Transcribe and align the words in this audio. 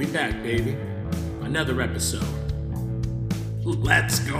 We 0.00 0.06
back, 0.06 0.42
baby. 0.42 0.78
Another 1.42 1.82
episode. 1.82 2.24
Let's 3.62 4.18
go. 4.20 4.38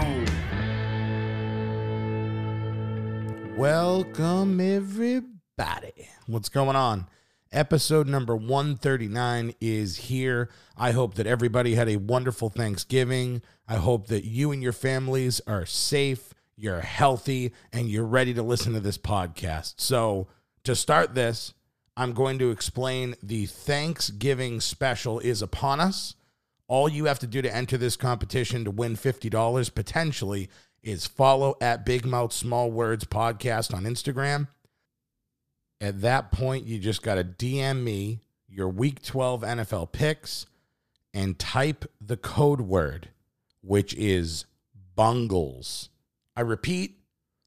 Welcome, 3.55 4.59
everybody. 4.59 6.09
What's 6.25 6.49
going 6.49 6.75
on? 6.75 7.05
Episode 7.51 8.07
number 8.07 8.35
139 8.35 9.53
is 9.61 9.97
here. 9.97 10.49
I 10.75 10.93
hope 10.93 11.13
that 11.13 11.27
everybody 11.27 11.75
had 11.75 11.89
a 11.89 11.97
wonderful 11.97 12.49
Thanksgiving. 12.49 13.43
I 13.67 13.75
hope 13.75 14.07
that 14.07 14.25
you 14.25 14.51
and 14.51 14.63
your 14.63 14.73
families 14.73 15.41
are 15.45 15.67
safe, 15.67 16.33
you're 16.55 16.81
healthy, 16.81 17.53
and 17.71 17.87
you're 17.87 18.03
ready 18.03 18.33
to 18.33 18.41
listen 18.41 18.73
to 18.73 18.79
this 18.79 18.97
podcast. 18.97 19.75
So, 19.77 20.27
to 20.63 20.75
start 20.75 21.13
this, 21.13 21.53
I'm 22.01 22.13
going 22.13 22.39
to 22.39 22.49
explain 22.49 23.13
the 23.21 23.45
Thanksgiving 23.45 24.59
special 24.59 25.19
is 25.19 25.43
upon 25.43 25.79
us. 25.79 26.15
All 26.67 26.89
you 26.89 27.05
have 27.05 27.19
to 27.19 27.27
do 27.27 27.43
to 27.43 27.55
enter 27.55 27.77
this 27.77 27.95
competition 27.95 28.63
to 28.65 28.71
win 28.71 28.95
$50 28.95 29.75
potentially 29.75 30.49
is 30.81 31.05
follow 31.05 31.57
at 31.61 31.85
Big 31.85 32.03
Mouth 32.03 32.33
Small 32.33 32.71
Words 32.71 33.05
Podcast 33.05 33.71
on 33.71 33.83
Instagram. 33.83 34.47
At 35.79 36.01
that 36.01 36.31
point, 36.31 36.65
you 36.65 36.79
just 36.79 37.03
got 37.03 37.15
to 37.15 37.23
DM 37.23 37.83
me 37.83 38.21
your 38.49 38.69
week 38.69 39.03
12 39.03 39.43
NFL 39.43 39.91
picks 39.91 40.47
and 41.13 41.37
type 41.37 41.85
the 42.01 42.17
code 42.17 42.61
word, 42.61 43.09
which 43.61 43.93
is 43.93 44.45
bungles. 44.95 45.89
I 46.35 46.41
repeat, 46.41 46.97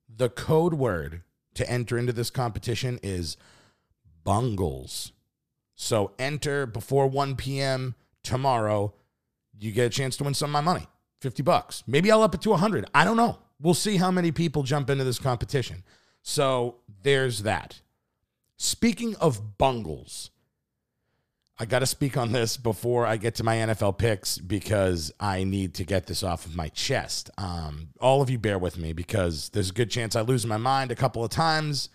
the 0.09 0.29
code 0.29 0.75
word 0.75 1.23
to 1.55 1.69
enter 1.69 1.99
into 1.99 2.13
this 2.13 2.31
competition 2.31 3.01
is 3.03 3.37
bungles. 3.37 3.54
So 5.75 6.13
enter 6.19 6.67
before 6.67 7.07
1 7.07 7.37
p.m. 7.37 7.95
tomorrow. 8.23 8.95
You 9.59 9.73
get 9.73 9.87
a 9.87 9.91
chance 9.91 10.17
to 10.17 10.25
win 10.25 10.35
some 10.35 10.51
of 10.51 10.53
my 10.53 10.61
money 10.61 10.87
50 11.21 11.43
bucks. 11.43 11.83
Maybe 11.87 12.11
I'll 12.11 12.23
up 12.23 12.35
it 12.35 12.43
to 12.43 12.51
100. 12.51 12.87
I 12.95 13.05
don't 13.05 13.17
know. 13.17 13.39
We'll 13.61 13.75
see 13.75 13.97
how 13.97 14.11
many 14.11 14.33
people 14.33 14.63
jump 14.63 14.91
into 14.91 15.05
this 15.05 15.19
competition. 15.19 15.85
So 16.23 16.77
there's 17.03 17.43
that. 17.43 17.81
Speaking 18.57 19.15
of 19.17 19.59
bungles, 19.59 20.31
I 21.59 21.67
got 21.67 21.81
to 21.81 21.87
speak 21.87 22.17
on 22.17 22.33
this 22.33 22.57
before 22.57 23.07
I 23.07 23.17
get 23.17 23.37
to 23.37 23.45
my 23.45 23.57
NFL 23.57 23.97
picks 23.97 24.39
because 24.39 25.13
I 25.21 25.45
need 25.45 25.75
to 25.75 25.85
get 25.85 26.07
this 26.07 26.23
off 26.23 26.47
of 26.47 26.57
my 26.57 26.69
chest. 26.69 27.31
Um, 27.39 27.91
all 28.01 28.23
of 28.23 28.29
you 28.29 28.39
bear 28.39 28.59
with 28.59 28.77
me 28.77 28.93
because 28.93 29.51
there's 29.51 29.71
a 29.71 29.75
good 29.75 29.91
chance 29.91 30.17
I 30.17 30.23
lose 30.23 30.45
my 30.47 30.57
mind 30.57 30.91
a 30.91 30.97
couple 30.97 31.23
of 31.23 31.31
times. 31.31 31.91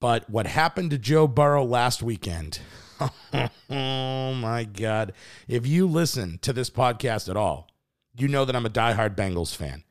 But 0.00 0.28
what 0.30 0.46
happened 0.46 0.90
to 0.92 0.98
Joe 0.98 1.26
Burrow 1.26 1.64
last 1.64 2.02
weekend? 2.02 2.60
oh 3.70 4.34
my 4.34 4.64
God. 4.64 5.12
If 5.46 5.66
you 5.66 5.86
listen 5.86 6.38
to 6.42 6.52
this 6.52 6.70
podcast 6.70 7.28
at 7.28 7.36
all, 7.36 7.68
you 8.16 8.28
know 8.28 8.44
that 8.44 8.56
I'm 8.56 8.66
a 8.66 8.70
diehard 8.70 9.16
Bengals 9.16 9.54
fan. 9.54 9.84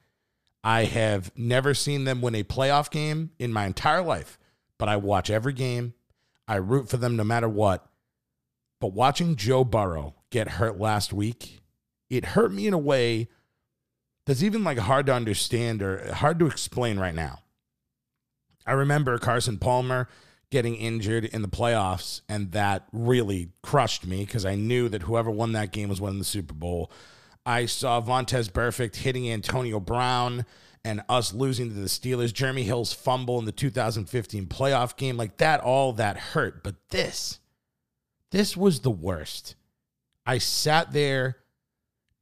I 0.64 0.86
have 0.86 1.32
never 1.38 1.74
seen 1.74 2.04
them 2.04 2.22
win 2.22 2.36
a 2.36 2.44
playoff 2.44 2.90
game 2.92 3.32
in 3.40 3.54
my 3.54 3.66
entire 3.66 4.02
life, 4.02 4.38
but 4.78 4.90
I 4.90 4.98
watch 4.98 5.30
every 5.30 5.54
game. 5.54 5.94
I 6.48 6.56
root 6.56 6.90
for 6.90 6.98
them 6.98 7.16
no 7.16 7.24
matter 7.24 7.50
what. 7.50 7.86
But 8.80 8.94
watching 8.94 9.36
Joe 9.36 9.64
Burrow 9.64 10.16
get 10.30 10.50
hurt 10.52 10.80
last 10.80 11.14
week, 11.14 11.60
it 12.10 12.26
hurt 12.26 12.52
me 12.54 12.68
in 12.68 12.74
a 12.74 12.78
way 12.78 13.28
that's 14.26 14.44
even 14.44 14.64
like 14.64 14.78
hard 14.78 15.06
to 15.08 15.14
understand 15.14 15.82
or 15.82 16.14
hard 16.14 16.40
to 16.40 16.48
explain 16.48 17.00
right 17.00 17.16
now. 17.16 17.40
I 18.68 18.74
remember 18.74 19.18
Carson 19.18 19.58
Palmer 19.58 20.08
getting 20.50 20.76
injured 20.76 21.26
in 21.26 21.42
the 21.42 21.48
playoffs, 21.48 22.22
and 22.30 22.52
that 22.52 22.86
really 22.92 23.50
crushed 23.64 24.06
me 24.06 24.26
because 24.26 24.46
I 24.46 24.56
knew 24.56 24.90
that 24.90 25.04
whoever 25.04 25.32
won 25.32 25.54
that 25.54 25.72
game 25.72 25.90
was 25.90 26.00
winning 26.00 26.20
the 26.20 26.26
Super 26.26 26.54
Bowl. 26.54 26.92
I 27.46 27.66
saw 27.66 28.02
Vontaze 28.02 28.52
Burfict 28.52 28.98
hitting 28.98 29.32
Antonio 29.32 29.80
Brown 29.80 30.46
and 30.84 31.02
us 31.10 31.34
losing 31.34 31.70
to 31.70 31.76
the 31.76 31.88
Steelers. 31.88 32.34
Jeremy 32.34 32.64
Hill's 32.64 32.94
fumble 32.94 33.40
in 33.40 33.46
the 33.46 33.52
2015 33.52 34.48
playoff 34.48 34.96
game. 34.96 35.18
Like 35.18 35.38
that, 35.38 35.62
all 35.62 35.94
that 35.94 36.18
hurt. 36.18 36.64
But 36.64 36.76
this, 36.90 37.40
this 38.32 38.56
was 38.56 38.82
the 38.82 38.92
worst. 38.92 39.56
I 40.26 40.38
sat 40.38 40.92
there 40.92 41.38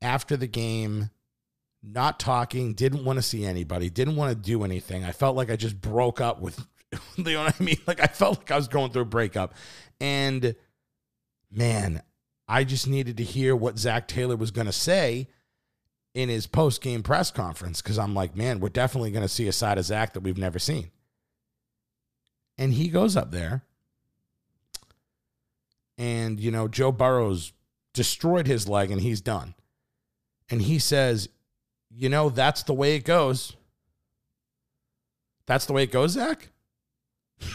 after 0.01 0.37
the 0.37 0.47
game, 0.47 1.09
not 1.85 2.19
talking, 2.19 2.73
didn't 2.73 3.03
want 3.03 3.17
to 3.17 3.23
see 3.23 3.45
anybody, 3.45 3.89
didn't 3.89 4.15
want 4.15 4.29
to 4.31 4.35
do 4.35 4.63
anything. 4.63 5.03
I 5.03 5.11
felt 5.11 5.35
like 5.35 5.49
I 5.49 5.55
just 5.55 5.79
broke 5.79 6.21
up 6.21 6.41
with, 6.41 6.65
you 7.15 7.23
know 7.23 7.43
what 7.43 7.55
I 7.59 7.63
mean? 7.63 7.77
Like 7.87 8.01
I 8.01 8.07
felt 8.07 8.39
like 8.39 8.51
I 8.51 8.55
was 8.55 8.67
going 8.67 8.91
through 8.91 9.03
a 9.03 9.05
breakup. 9.05 9.53
And 9.99 10.55
man, 11.51 12.01
I 12.47 12.63
just 12.63 12.87
needed 12.87 13.17
to 13.17 13.23
hear 13.23 13.55
what 13.55 13.79
Zac 13.79 14.07
Taylor 14.07 14.35
was 14.35 14.51
going 14.51 14.67
to 14.67 14.73
say 14.73 15.27
in 16.13 16.29
his 16.29 16.47
post 16.47 16.81
game 16.81 17.03
press 17.03 17.31
conference 17.31 17.81
because 17.81 17.99
I'm 17.99 18.13
like, 18.13 18.35
man, 18.35 18.59
we're 18.59 18.69
definitely 18.69 19.11
going 19.11 19.23
to 19.23 19.29
see 19.29 19.47
a 19.47 19.51
side 19.51 19.77
of 19.77 19.85
Zac 19.85 20.13
that 20.13 20.21
we've 20.21 20.37
never 20.37 20.59
seen. 20.59 20.91
And 22.57 22.73
he 22.73 22.87
goes 22.87 23.17
up 23.17 23.31
there, 23.31 23.63
and, 25.97 26.39
you 26.39 26.51
know, 26.51 26.67
Joe 26.67 26.91
Burrow's 26.91 27.51
destroyed 27.93 28.47
his 28.47 28.67
leg 28.67 28.91
and 28.91 29.01
he's 29.01 29.21
done. 29.21 29.55
And 30.49 30.61
he 30.61 30.79
says, 30.79 31.29
you 31.97 32.09
know, 32.09 32.29
that's 32.29 32.63
the 32.63 32.73
way 32.73 32.95
it 32.95 33.05
goes. 33.05 33.55
That's 35.45 35.65
the 35.65 35.73
way 35.73 35.83
it 35.83 35.91
goes, 35.91 36.11
Zac? 36.11 36.49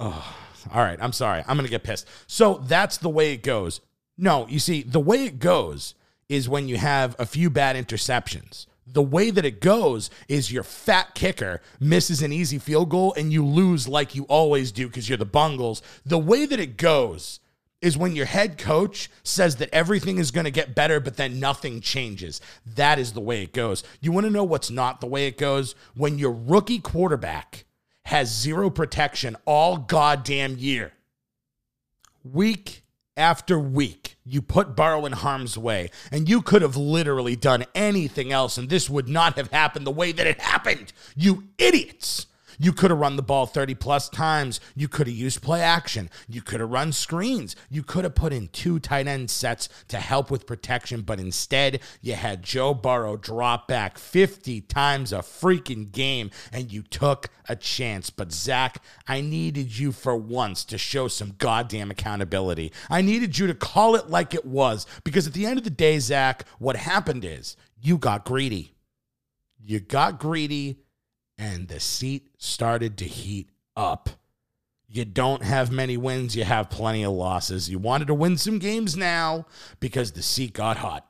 oh, 0.00 0.36
all 0.72 0.82
right. 0.82 0.98
I'm 1.00 1.12
sorry. 1.12 1.42
I'm 1.46 1.56
going 1.56 1.66
to 1.66 1.70
get 1.70 1.82
pissed. 1.82 2.06
So 2.26 2.62
that's 2.66 2.98
the 2.98 3.08
way 3.08 3.32
it 3.32 3.42
goes. 3.42 3.80
No, 4.16 4.46
you 4.48 4.58
see, 4.58 4.82
the 4.82 5.00
way 5.00 5.24
it 5.24 5.38
goes 5.38 5.94
is 6.28 6.48
when 6.48 6.68
you 6.68 6.76
have 6.76 7.16
a 7.18 7.26
few 7.26 7.50
bad 7.50 7.76
interceptions. 7.76 8.66
The 8.86 9.02
way 9.02 9.30
that 9.30 9.44
it 9.44 9.60
goes 9.60 10.10
is 10.28 10.52
your 10.52 10.62
fat 10.62 11.14
kicker 11.14 11.60
misses 11.80 12.20
an 12.20 12.32
easy 12.32 12.58
field 12.58 12.90
goal 12.90 13.14
and 13.16 13.32
you 13.32 13.44
lose 13.44 13.88
like 13.88 14.14
you 14.14 14.24
always 14.24 14.70
do 14.70 14.86
because 14.86 15.08
you're 15.08 15.18
the 15.18 15.24
Bungles. 15.24 15.82
The 16.04 16.18
way 16.18 16.46
that 16.46 16.60
it 16.60 16.76
goes 16.76 17.40
is 17.82 17.98
when 17.98 18.16
your 18.16 18.26
head 18.26 18.56
coach 18.56 19.10
says 19.24 19.56
that 19.56 19.68
everything 19.74 20.18
is 20.18 20.30
going 20.30 20.44
to 20.44 20.50
get 20.50 20.74
better, 20.74 21.00
but 21.00 21.16
then 21.16 21.40
nothing 21.40 21.80
changes. 21.80 22.40
That 22.64 22.98
is 22.98 23.12
the 23.12 23.20
way 23.20 23.42
it 23.42 23.52
goes. 23.52 23.82
You 24.00 24.12
want 24.12 24.24
to 24.24 24.30
know 24.30 24.44
what's 24.44 24.70
not 24.70 25.00
the 25.00 25.06
way 25.06 25.26
it 25.26 25.36
goes? 25.36 25.74
When 25.94 26.18
your 26.18 26.32
rookie 26.32 26.78
quarterback 26.78 27.64
has 28.04 28.34
zero 28.34 28.70
protection 28.70 29.36
all 29.44 29.76
goddamn 29.76 30.56
year. 30.58 30.92
Week 32.24 32.82
after 33.16 33.58
week, 33.58 34.16
you 34.24 34.40
put 34.40 34.76
Burrow 34.76 35.04
in 35.04 35.12
harm's 35.12 35.58
way, 35.58 35.90
and 36.10 36.28
you 36.28 36.40
could 36.40 36.62
have 36.62 36.76
literally 36.76 37.36
done 37.36 37.64
anything 37.74 38.32
else, 38.32 38.56
and 38.56 38.68
this 38.68 38.88
would 38.88 39.08
not 39.08 39.36
have 39.36 39.50
happened 39.50 39.86
the 39.86 39.90
way 39.90 40.12
that 40.12 40.26
it 40.26 40.40
happened. 40.40 40.92
You 41.16 41.44
idiots. 41.58 42.26
You 42.58 42.72
could 42.72 42.90
have 42.90 43.00
run 43.00 43.16
the 43.16 43.22
ball 43.22 43.46
30 43.46 43.74
plus 43.74 44.08
times. 44.08 44.60
You 44.74 44.88
could 44.88 45.06
have 45.06 45.16
used 45.16 45.42
play 45.42 45.60
action. 45.60 46.10
You 46.28 46.42
could 46.42 46.60
have 46.60 46.70
run 46.70 46.92
screens. 46.92 47.56
You 47.70 47.82
could 47.82 48.04
have 48.04 48.14
put 48.14 48.32
in 48.32 48.48
two 48.48 48.78
tight 48.78 49.06
end 49.06 49.30
sets 49.30 49.68
to 49.88 49.98
help 49.98 50.30
with 50.30 50.46
protection, 50.46 51.02
but 51.02 51.20
instead, 51.20 51.80
you 52.00 52.14
had 52.14 52.42
Joe 52.42 52.74
Burrow 52.74 53.16
drop 53.16 53.68
back 53.68 53.98
50 53.98 54.62
times 54.62 55.12
a 55.12 55.18
freaking 55.18 55.90
game 55.90 56.30
and 56.52 56.72
you 56.72 56.82
took 56.82 57.28
a 57.48 57.56
chance. 57.56 58.10
But 58.10 58.32
Zac, 58.32 58.82
I 59.06 59.20
needed 59.20 59.78
you 59.78 59.92
for 59.92 60.16
once 60.16 60.64
to 60.66 60.78
show 60.78 61.08
some 61.08 61.34
goddamn 61.38 61.90
accountability. 61.90 62.72
I 62.90 63.02
needed 63.02 63.38
you 63.38 63.46
to 63.46 63.54
call 63.54 63.94
it 63.94 64.08
like 64.08 64.34
it 64.34 64.44
was 64.44 64.86
because 65.04 65.26
at 65.26 65.32
the 65.32 65.46
end 65.46 65.58
of 65.58 65.64
the 65.64 65.70
day, 65.70 65.98
Zac, 65.98 66.46
what 66.58 66.76
happened 66.76 67.24
is 67.24 67.56
you 67.80 67.98
got 67.98 68.24
greedy. 68.24 68.74
You 69.58 69.80
got 69.80 70.18
greedy 70.18 70.80
and 71.38 71.68
the 71.68 71.80
seat 71.80 72.28
started 72.38 72.96
to 72.98 73.04
heat 73.04 73.50
up. 73.76 74.10
You 74.88 75.04
don't 75.04 75.42
have 75.42 75.70
many 75.70 75.96
wins, 75.96 76.36
you 76.36 76.44
have 76.44 76.68
plenty 76.68 77.02
of 77.02 77.12
losses. 77.12 77.70
You 77.70 77.78
wanted 77.78 78.08
to 78.08 78.14
win 78.14 78.36
some 78.36 78.58
games 78.58 78.96
now 78.96 79.46
because 79.80 80.12
the 80.12 80.22
seat 80.22 80.52
got 80.52 80.78
hot. 80.78 81.06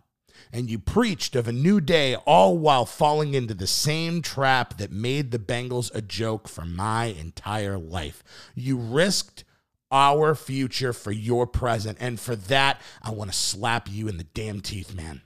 And 0.53 0.71
you 0.71 0.79
preached 0.79 1.35
of 1.35 1.49
a 1.49 1.53
new 1.53 1.81
day, 1.81 2.15
all 2.15 2.59
while 2.59 2.85
falling 2.85 3.35
into 3.35 3.55
the 3.55 3.67
same 3.67 4.23
trap 4.23 4.77
that 4.79 4.93
made 4.93 5.31
the 5.31 5.39
Bengals 5.39 5.93
a 5.95 6.03
joke 6.03 6.47
for 6.47 6.65
my 6.65 7.07
entire 7.07 7.79
life. 7.79 8.23
You 8.55 8.77
risked 8.77 9.45
our 9.93 10.35
future 10.35 10.93
for 10.93 11.13
your 11.13 11.47
present. 11.47 11.99
And 12.01 12.19
for 12.19 12.35
that, 12.35 12.81
I 13.03 13.11
want 13.11 13.31
to 13.31 13.37
slap 13.37 13.89
you 13.91 14.09
in 14.09 14.17
the 14.17 14.25
damn 14.25 14.61
teeth, 14.61 14.95
man. 14.95 15.21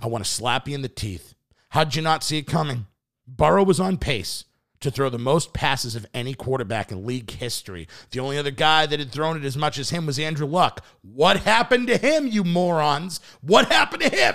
I 0.00 0.06
want 0.06 0.24
to 0.24 0.30
slap 0.30 0.68
you 0.68 0.74
in 0.74 0.82
the 0.82 0.88
teeth. 0.88 1.34
How'd 1.70 1.96
you 1.96 2.02
not 2.02 2.22
see 2.22 2.38
it 2.38 2.46
coming? 2.46 2.86
Burrow 3.28 3.62
was 3.62 3.78
on 3.78 3.98
pace 3.98 4.44
to 4.80 4.90
throw 4.90 5.10
the 5.10 5.18
most 5.18 5.52
passes 5.52 5.94
of 5.94 6.06
any 6.14 6.34
quarterback 6.34 6.90
in 6.90 7.06
league 7.06 7.30
history. 7.30 7.88
The 8.10 8.20
only 8.20 8.38
other 8.38 8.50
guy 8.50 8.86
that 8.86 8.98
had 8.98 9.12
thrown 9.12 9.36
it 9.36 9.44
as 9.44 9.56
much 9.56 9.78
as 9.78 9.90
him 9.90 10.06
was 10.06 10.18
Andrew 10.18 10.46
Luck. 10.46 10.84
What 11.02 11.38
happened 11.38 11.88
to 11.88 11.98
him, 11.98 12.26
you 12.26 12.44
morons? 12.44 13.20
What 13.40 13.68
happened 13.68 14.02
to 14.02 14.08
him? 14.08 14.34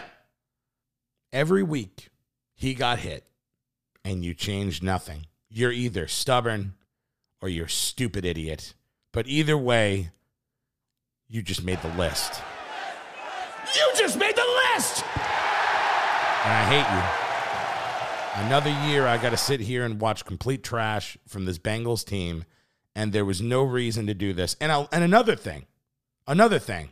Every 1.32 1.64
week, 1.64 2.10
he 2.54 2.74
got 2.74 3.00
hit, 3.00 3.26
and 4.06 4.24
you 4.24 4.34
changed 4.34 4.84
nothing. 4.84 5.26
You're 5.50 5.72
either 5.72 6.08
stubborn 6.08 6.74
or 7.42 7.50
you're 7.50 7.66
a 7.66 7.70
stupid 7.70 8.26
idiot. 8.26 8.74
But 9.12 9.28
either 9.28 9.58
way, 9.58 10.12
you 11.28 11.42
just 11.42 11.64
made 11.64 11.82
the 11.82 11.90
list. 11.90 12.42
You 13.76 13.92
just 13.98 14.20
made 14.20 14.36
the 14.36 14.42
list! 14.76 15.04
And 16.46 16.54
I 16.54 16.66
hate 16.70 16.96
you. 16.96 17.23
Another 18.36 18.72
year, 18.88 19.06
I 19.06 19.18
got 19.18 19.30
to 19.30 19.38
sit 19.38 19.60
here 19.60 19.86
and 19.86 20.02
watch 20.02 20.26
complete 20.26 20.64
trash 20.64 21.18
from 21.28 21.46
this 21.46 21.60
Bengals 21.60 22.04
team, 22.04 22.46
and 22.96 23.14
there 23.14 23.26
was 23.26 23.42
no 23.42 23.62
reason 23.62 24.08
to 24.08 24.16
do 24.16 24.34
this. 24.34 24.56
And 24.60 24.72
I'll, 24.72 24.90
and 24.92 25.04
another 25.04 25.36
thing, 25.36 25.68
another 26.26 26.58
thing, 26.58 26.90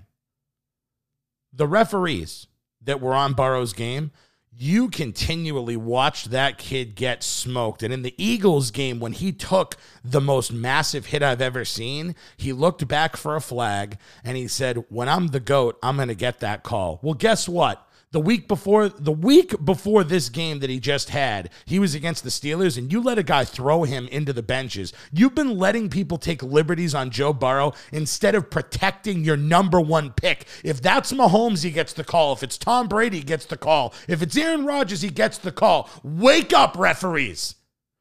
the 1.51 1.67
referees 1.67 2.45
that 2.83 3.01
were 3.01 3.15
on 3.15 3.33
Burrow's 3.33 3.73
game, 3.73 4.11
you 4.55 4.89
continually 4.89 5.75
watched 5.75 6.29
that 6.29 6.59
kid 6.59 6.93
get 6.93 7.23
smoked. 7.23 7.81
And 7.81 7.91
in 7.91 8.03
the 8.03 8.13
Eagles 8.17 8.69
game, 8.69 8.99
when 8.99 9.13
he 9.13 9.31
took 9.31 9.77
the 10.03 10.21
most 10.21 10.51
massive 10.53 11.07
hit 11.07 11.23
I've 11.23 11.41
ever 11.41 11.65
seen, 11.65 12.15
he 12.37 12.53
looked 12.53 12.87
back 12.87 13.17
for 13.17 13.35
a 13.35 13.41
flag 13.41 13.97
and 14.23 14.37
he 14.37 14.47
said, 14.47 14.85
When 14.89 15.09
I'm 15.09 15.27
the 15.27 15.39
GOAT, 15.39 15.79
I'm 15.81 15.95
going 15.95 16.09
to 16.09 16.15
get 16.15 16.39
that 16.41 16.61
call. 16.61 16.99
Well, 17.01 17.15
guess 17.15 17.49
what? 17.49 17.87
The 18.13 18.19
week 18.19 18.49
before 18.49 18.89
the 18.89 19.11
week 19.13 19.53
before 19.63 20.03
this 20.03 20.27
game 20.27 20.59
that 20.59 20.69
he 20.69 20.81
just 20.81 21.11
had, 21.11 21.49
he 21.63 21.79
was 21.79 21.95
against 21.95 22.25
the 22.25 22.29
Steelers, 22.29 22.77
and 22.77 22.91
you 22.91 23.01
let 23.01 23.17
a 23.17 23.23
guy 23.23 23.45
throw 23.45 23.83
him 23.83 24.09
into 24.09 24.33
the 24.33 24.43
benches. 24.43 24.91
You've 25.13 25.33
been 25.33 25.57
letting 25.57 25.89
people 25.89 26.17
take 26.17 26.43
liberties 26.43 26.93
on 26.93 27.09
Joe 27.09 27.31
Burrow 27.31 27.71
instead 27.93 28.35
of 28.35 28.49
protecting 28.49 29.23
your 29.23 29.37
number 29.37 29.79
one 29.79 30.11
pick. 30.11 30.45
If 30.61 30.81
that's 30.81 31.13
Mahomes, 31.13 31.63
he 31.63 31.71
gets 31.71 31.93
the 31.93 32.03
call. 32.03 32.33
If 32.33 32.43
it's 32.43 32.57
Tom 32.57 32.89
Brady, 32.89 33.19
he 33.19 33.23
gets 33.23 33.45
the 33.45 33.55
call. 33.55 33.93
If 34.09 34.21
it's 34.21 34.35
Aaron 34.35 34.65
Rodgers, 34.65 35.01
he 35.01 35.09
gets 35.09 35.37
the 35.37 35.53
call. 35.53 35.89
Wake 36.03 36.51
up, 36.51 36.77
referees. 36.77 37.55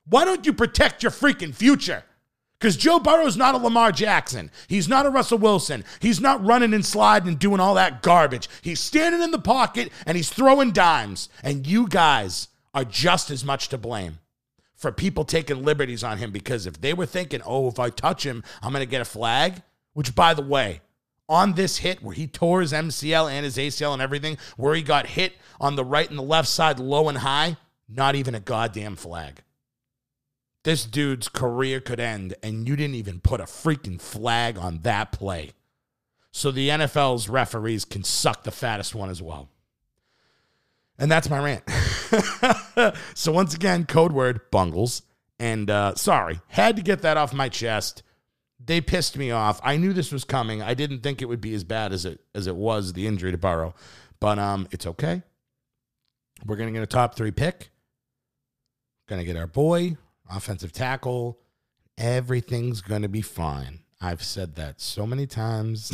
Why 0.07 0.25
don't 0.25 0.45
you 0.45 0.53
protect 0.53 1.05
your 1.05 1.13
freaking 1.13 1.55
future? 1.55 2.03
Because 2.61 2.77
Joe 2.77 2.99
Burrow's 2.99 3.39
not 3.39 3.55
a 3.55 3.59
Lamar 3.59 3.91
Jackson. 3.91 4.51
He's 4.69 4.87
not 4.87 5.07
a 5.07 5.11
Russell 5.11 5.39
Wilson. 5.39 5.83
He's 5.99 6.21
not 6.21 6.45
running 6.45 6.75
and 6.75 6.85
sliding 6.85 7.29
and 7.29 7.39
doing 7.39 7.59
all 7.59 7.75
that 7.75 8.03
garbage. 8.03 8.51
He's 8.61 8.81
standing 8.81 9.23
in 9.23 9.31
the 9.31 9.39
pocket 9.39 9.91
and 10.05 10.15
he's 10.15 10.29
throwing 10.29 10.73
dimes. 10.73 11.31
And 11.43 11.67
you 11.67 11.89
guys 11.89 12.49
are 12.75 12.85
just 12.85 13.31
as 13.31 13.47
much 13.47 13.71
to 13.71 13.79
blame 13.79 14.19
for 14.77 14.93
people 14.93 15.25
taking 15.25 15.65
liberties 15.65 16.05
on 16.05 16.19
him 16.19 16.33
because 16.33 16.67
if 16.67 16.83
they 16.83 16.93
were 16.93 17.07
thinking, 17.07 17.41
oh, 17.47 17.69
if 17.69 17.79
I 17.79 17.89
touch 17.89 18.27
him, 18.27 18.45
I'm 18.63 18.73
going 18.73 18.85
to 18.85 18.91
get 18.91 19.01
a 19.01 19.07
flag, 19.07 19.63
which, 19.95 20.15
by 20.15 20.35
the 20.35 20.43
way, 20.43 20.83
on 21.31 21.55
this 21.55 21.79
hit 21.79 22.03
where 22.03 22.15
he 22.15 22.27
tore 22.27 22.61
his 22.61 22.73
MCL 22.75 23.31
and 23.31 23.45
his 23.45 23.57
ACL 23.57 23.95
and 23.95 24.03
everything, 24.03 24.37
where 24.59 24.75
he 24.75 24.83
got 24.83 25.07
hit 25.07 25.33
on 25.61 25.77
the 25.77 25.85
right 25.85 26.11
and 26.11 26.19
the 26.19 26.23
left 26.23 26.49
side, 26.49 26.79
low 26.79 27.09
and 27.09 27.19
high, 27.19 27.57
not 27.89 28.17
even 28.17 28.35
a 28.35 28.41
goddamn 28.41 28.97
flag 28.97 29.43
this 30.63 30.85
dude's 30.85 31.29
career 31.29 31.81
could 31.81 32.01
end, 32.01 32.35
and 32.43 32.69
you 32.69 32.77
didn't 32.77 32.97
even 32.97 33.21
put 33.21 33.41
a 33.41 33.45
freaking 33.45 34.01
flag 34.01 34.59
on 34.59 34.81
that 34.81 35.13
play. 35.13 35.53
So 36.33 36.51
the 36.51 36.69
NFL's 36.69 37.29
referees 37.29 37.85
can 37.85 38.05
suck 38.05 38.45
the 38.45 38.51
fattest 38.51 38.95
one 38.95 39.11
as 39.11 39.23
well. 39.23 39.49
And 40.99 41.11
that's 41.11 41.31
my 41.31 41.39
rant. 41.39 41.65
so 43.15 43.33
once 43.33 43.55
again, 43.55 43.87
code 43.87 44.13
word 44.13 44.43
bungles. 44.51 45.03
And 45.39 45.71
uh, 45.71 45.95
sorry, 45.95 46.41
had 46.49 46.77
to 46.77 46.83
get 46.83 47.01
that 47.03 47.17
off 47.17 47.33
my 47.33 47.49
chest. 47.49 48.03
They 48.63 48.83
pissed 48.83 49.17
me 49.17 49.31
off. 49.31 49.59
I 49.65 49.79
knew 49.79 49.95
this 49.95 50.13
was 50.13 50.25
coming. 50.25 50.61
I 50.61 50.75
didn't 50.75 51.01
think 51.01 51.23
it 51.23 51.25
would 51.25 51.41
be 51.41 51.55
as 51.55 51.65
bad 51.65 51.95
as 51.95 52.05
it 52.05 52.21
as 52.35 52.47
it 52.47 52.55
was 52.55 52.93
the 52.93 53.07
injury 53.07 53.33
to 53.33 53.39
Burrow, 53.39 53.75
but 54.21 54.39
um, 54.39 54.69
it's 54.71 54.87
okay. 54.87 55.23
We're 56.45 56.57
gonna 56.57 56.73
get 56.73 56.83
a 56.83 56.87
top 56.87 57.15
three 57.15 57.31
pick. 57.31 57.71
Gonna 59.09 59.25
get 59.25 59.37
our 59.37 59.47
boy 59.47 59.97
offensive 60.31 60.73
tackle. 60.73 61.39
Everything's 61.99 62.81
going 62.81 63.03
to 63.03 63.09
be 63.09 63.23
fine. 63.23 63.81
I've 64.01 64.23
said 64.23 64.55
that 64.55 64.81
so 64.81 65.07
many 65.07 65.27
times, 65.27 65.93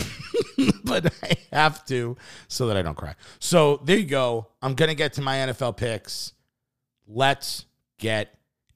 but 0.84 1.12
I 1.22 1.36
have 1.52 1.84
to 1.86 2.16
so 2.46 2.68
that 2.68 2.76
I 2.76 2.82
don't 2.82 2.96
cry. 2.96 3.14
So 3.40 3.80
there 3.84 3.98
you 3.98 4.06
go. 4.06 4.48
I'm 4.62 4.74
going 4.74 4.90
to 4.90 4.94
get 4.94 5.14
to 5.14 5.22
my 5.22 5.36
NFL 5.38 5.76
picks. 5.76 6.32
Let's 7.08 7.64
get 7.98 8.34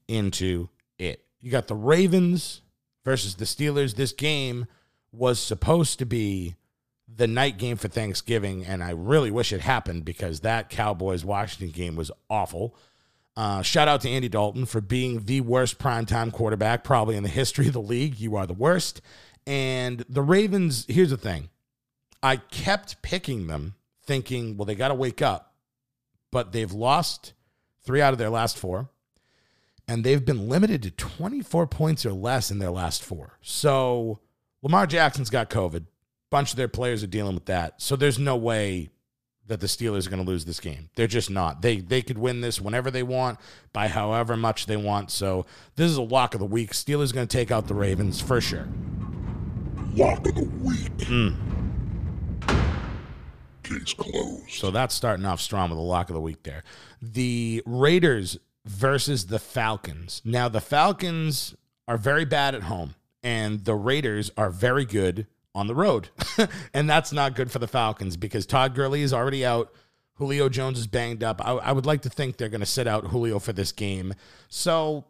into 0.09 0.69
it. 0.99 1.25
You 1.41 1.51
got 1.53 1.69
the 1.69 1.77
Ravens 1.77 2.63
versus 3.05 3.37
the 3.37 3.45
Steelers. 3.45 3.95
This 3.95 4.13
game 4.13 4.67
was 5.13 5.39
supposed 5.39 6.01
to 6.01 6.07
be 6.07 6.57
the 7.09 7.27
night 7.27 7.59
game 7.59 7.77
for 7.77 7.89
Thanksgiving, 7.89 8.65
and 8.65 8.83
I 8.83 8.91
really 8.91 9.31
wish 9.31 9.53
it 9.53 9.61
happened 9.61 10.05
because 10.05 10.41
that 10.41 10.71
Cowboys 10.71 11.25
Washington 11.25 11.71
game 11.71 11.97
was 11.97 12.11
awful. 12.29 12.75
Uh, 13.37 13.63
shout 13.63 13.89
out 13.89 14.01
to 14.03 14.09
Andy 14.09 14.29
Dalton 14.29 14.67
for 14.67 14.81
being 14.81 15.25
the 15.25 15.41
worst 15.41 15.79
primetime 15.79 16.33
quarterback 16.33 16.85
probably 16.85 17.17
in 17.17 17.23
the 17.23 17.29
history 17.29 17.67
of 17.67 17.73
the 17.73 17.81
league. 17.81 18.19
You 18.19 18.37
are 18.37 18.47
the 18.47 18.55
worst. 18.55 19.01
And 19.47 20.05
the 20.09 20.23
Ravens, 20.23 20.85
here's 20.89 21.11
the 21.11 21.17
thing 21.17 21.49
I 22.23 22.37
kept 22.37 23.03
picking 23.03 23.47
them 23.47 23.75
thinking, 24.05 24.57
well, 24.57 24.67
they 24.67 24.75
got 24.75 24.89
to 24.89 24.95
wake 24.95 25.23
up. 25.23 25.55
But 26.31 26.53
they've 26.53 26.73
lost 26.73 27.33
three 27.83 28.01
out 28.01 28.13
of 28.13 28.19
their 28.19 28.31
last 28.31 28.59
four. 28.59 28.91
And 29.89 30.05
they've 30.05 30.25
been 30.25 30.49
limited 30.49 30.83
to 30.85 30.91
24 30.93 31.67
points 31.67 32.07
or 32.07 32.13
less 32.13 32.51
in 32.51 32.61
their 32.61 32.71
last 32.71 33.03
four. 33.03 33.39
So 33.41 34.21
Lamar 34.63 34.87
Jackson's 34.87 35.31
got 35.31 35.51
COVID. 35.51 35.87
Bunch 36.31 36.51
of 36.51 36.57
their 36.57 36.69
players 36.69 37.03
are 37.03 37.09
dealing 37.09 37.35
with 37.35 37.47
that. 37.47 37.83
So 37.83 37.97
there's 37.97 38.19
no 38.19 38.37
way 38.37 38.91
that 39.51 39.61
the 39.61 39.67
Steelers 39.67 40.07
are 40.07 40.11
going 40.11 40.25
to 40.25 40.29
lose 40.29 40.45
this 40.45 40.61
game. 40.61 40.91
They're 40.95 41.09
just 41.09 41.29
not. 41.29 41.61
They 41.61 41.81
they 41.81 42.03
could 42.03 42.19
win 42.19 42.41
this 42.41 42.61
whenever 42.61 42.89
they 42.91 43.03
want 43.03 43.39
by 43.73 43.89
however 43.89 44.37
much 44.37 44.67
they 44.67 44.77
want. 44.77 45.11
So 45.11 45.45
this 45.75 45.91
is 45.91 45.97
a 45.97 46.03
lock 46.03 46.35
of 46.35 46.41
the 46.41 46.47
week. 46.47 46.71
Steelers 46.71 47.13
going 47.13 47.27
to 47.27 47.37
take 47.37 47.51
out 47.51 47.67
the 47.67 47.75
Ravens 47.75 48.21
for 48.21 48.41
sure. 48.41 48.69
Lock 49.95 50.25
of 50.29 50.37
the 50.37 50.49
week. 50.63 50.97
Mm. 50.99 51.37
Case 53.65 53.93
closed. 53.93 54.51
So 54.51 54.71
that's 54.71 54.95
starting 54.95 55.27
off 55.27 55.41
strong 55.41 55.71
with 55.71 55.79
a 55.79 55.83
lock 55.83 56.09
of 56.11 56.15
the 56.15 56.21
week 56.21 56.45
there. 56.45 56.63
The 57.03 57.61
Raiders 57.67 58.39
versus 58.65 59.27
the 59.27 59.41
Falcons. 59.41 60.23
Now 60.25 60.49
the 60.49 60.61
Falcons 60.61 61.57
are 61.89 61.99
very 61.99 62.25
bad 62.25 62.55
at 62.55 62.63
home, 62.63 62.95
and 63.25 63.65
the 63.65 63.75
Raiders 63.75 64.31
are 64.37 64.51
very 64.51 64.85
good 64.85 65.27
on 65.55 65.67
the 65.67 65.75
road. 65.75 66.09
and 66.75 66.89
that's 66.89 67.13
not 67.13 67.35
good 67.35 67.51
for 67.51 67.59
the 67.59 67.67
Falcons 67.67 68.17
because 68.17 68.47
Todd 68.47 68.75
Gurley 68.75 69.03
is 69.03 69.13
already 69.13 69.45
out. 69.45 69.73
Julio 70.15 70.49
Jones 70.49 70.79
is 70.79 70.87
banged 70.87 71.25
up. 71.25 71.45
I, 71.45 71.53
I 71.53 71.73
would 71.73 71.87
like 71.87 72.03
to 72.03 72.11
think 72.11 72.37
they're 72.37 72.49
going 72.51 72.61
to 72.61 72.67
sit 72.67 72.87
out 72.87 73.07
Julio 73.07 73.39
for 73.39 73.55
this 73.55 73.73
game. 73.73 74.15
So, 74.49 75.07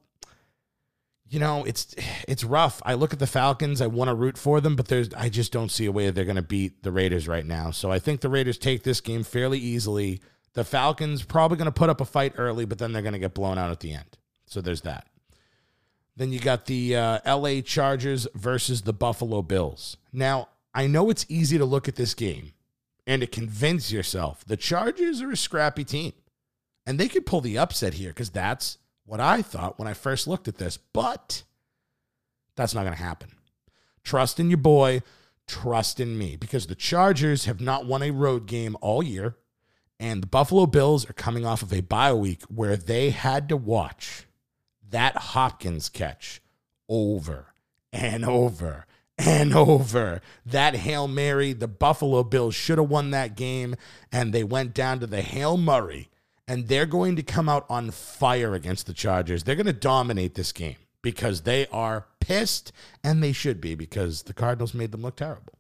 you 1.29 1.41
know, 1.41 1.65
it's 1.65 1.95
it's 2.29 2.45
rough. 2.45 2.81
I 2.85 2.95
look 2.95 3.13
at 3.13 3.19
the 3.19 3.27
Falcons. 3.27 3.81
I 3.81 3.89
want 3.89 4.09
to 4.09 4.15
root 4.15 4.39
for 4.39 4.61
them, 4.61 4.77
but 4.77 4.87
there's 4.87 5.13
I 5.15 5.29
just 5.29 5.53
don't 5.53 5.71
see 5.71 5.87
a 5.87 5.93
way 5.93 6.11
they're 6.11 6.25
going 6.25 6.37
to 6.37 6.43
beat 6.43 6.85
the 6.85 6.93
Raiders 6.93 7.27
right 7.27 7.45
now. 7.45 7.73
So 7.73 7.91
I 7.91 7.99
think 7.99 8.21
the 8.21 8.29
Raiders 8.29 8.57
take 8.57 8.85
this 8.85 9.01
game 9.01 9.25
fairly 9.25 9.59
easily. 9.59 10.21
The 10.55 10.65
Falcons 10.65 11.25
probably 11.25 11.57
going 11.57 11.67
to 11.67 11.73
put 11.73 11.91
up 11.91 12.01
a 12.01 12.05
fight 12.05 12.35
early, 12.37 12.65
but 12.65 12.79
then 12.79 12.93
they're 12.93 13.03
going 13.03 13.13
to 13.13 13.21
get 13.21 13.35
blown 13.35 13.59
out 13.59 13.71
at 13.71 13.81
the 13.81 13.93
end. 13.93 14.19
So 14.47 14.61
there's 14.61 14.81
that. 14.83 15.07
Then 16.21 16.33
you 16.33 16.39
got 16.39 16.67
the 16.67 16.97
uh, 16.97 17.37
LA 17.39 17.63
Chargers 17.63 18.29
versus 18.35 18.83
the 18.83 18.93
Buffalo 18.93 19.41
Bills. 19.41 19.97
Now, 20.13 20.49
I 20.75 20.87
know 20.87 21.09
it's 21.09 21.25
easy 21.31 21.57
to 21.57 21.65
look 21.65 21.89
at 21.89 21.97
this 21.97 22.13
game 22.13 22.53
and 23.07 23.23
to 23.23 23.27
convince 23.27 23.91
yourself 23.91 24.45
the 24.45 24.59
Chargers 24.59 25.23
are 25.23 25.31
a 25.31 25.37
scrappy 25.37 25.83
team 25.83 26.13
and 26.85 27.01
they 27.01 27.09
could 27.09 27.25
pull 27.25 27.41
the 27.41 27.57
upset 27.57 27.95
here 27.95 28.11
because 28.11 28.29
that's 28.29 28.77
what 29.07 29.19
I 29.19 29.41
thought 29.41 29.79
when 29.79 29.89
I 29.89 29.95
first 29.95 30.29
looked 30.29 30.47
at 30.47 30.59
this. 30.59 30.77
But 30.77 31.43
that's 32.55 32.75
not 32.75 32.83
going 32.83 32.97
to 32.97 33.03
happen. 33.03 33.31
Trust 34.05 34.39
in 34.39 34.51
your 34.51 34.59
boy, 34.59 35.01
trust 35.47 36.01
in 36.01 36.19
me 36.19 36.37
because 36.37 36.67
the 36.67 36.75
Chargers 36.75 37.47
have 37.47 37.63
not 37.63 37.87
won 37.87 38.03
a 38.03 38.11
road 38.11 38.45
game 38.45 38.77
all 38.83 39.03
year. 39.03 39.37
And 39.99 40.23
the 40.23 40.27
Buffalo 40.27 40.67
Bills 40.67 41.09
are 41.09 41.15
coming 41.15 41.47
off 41.47 41.63
of 41.63 41.73
a 41.73 41.81
bye 41.81 42.13
week 42.13 42.43
where 42.55 42.77
they 42.77 43.09
had 43.09 43.49
to 43.49 43.57
watch 43.57 44.27
that 44.91 45.17
Hopkins 45.17 45.89
catch 45.89 46.41
over 46.89 47.47
and 47.93 48.25
over 48.25 48.87
and 49.19 49.55
over. 49.55 50.21
That 50.47 50.77
Hail 50.77 51.09
Mary, 51.09 51.53
the 51.53 51.69
Buffalo 51.69 52.23
Bills 52.25 52.55
should 52.55 52.79
have 52.79 52.91
won 52.91 53.11
that 53.11 53.37
game, 53.37 53.77
and 54.13 54.33
they 54.33 54.45
went 54.45 54.75
down 54.75 55.01
to 55.01 55.07
the 55.07 55.23
Hail 55.23 55.57
Murray, 55.57 56.09
and 56.49 56.69
they're 56.69 56.87
going 56.87 57.17
to 57.17 57.23
come 57.23 57.49
out 57.49 57.67
on 57.69 57.91
fire 57.91 58.55
against 58.55 58.87
the 58.87 58.95
Chargers. 58.95 59.45
They're 59.45 59.55
going 59.57 59.67
to 59.67 59.73
dominate 59.73 60.35
this 60.35 60.53
game. 60.53 60.77
because 61.03 61.43
they 61.43 61.67
are 61.69 62.07
pissed 62.21 62.73
and 63.03 63.23
they 63.23 63.33
should 63.33 63.61
be 63.61 63.75
because 63.75 64.23
the 64.25 64.35
Cardinals 64.35 64.75
made 64.75 64.93
them 64.93 65.03
look 65.03 65.17
terrible. 65.17 65.55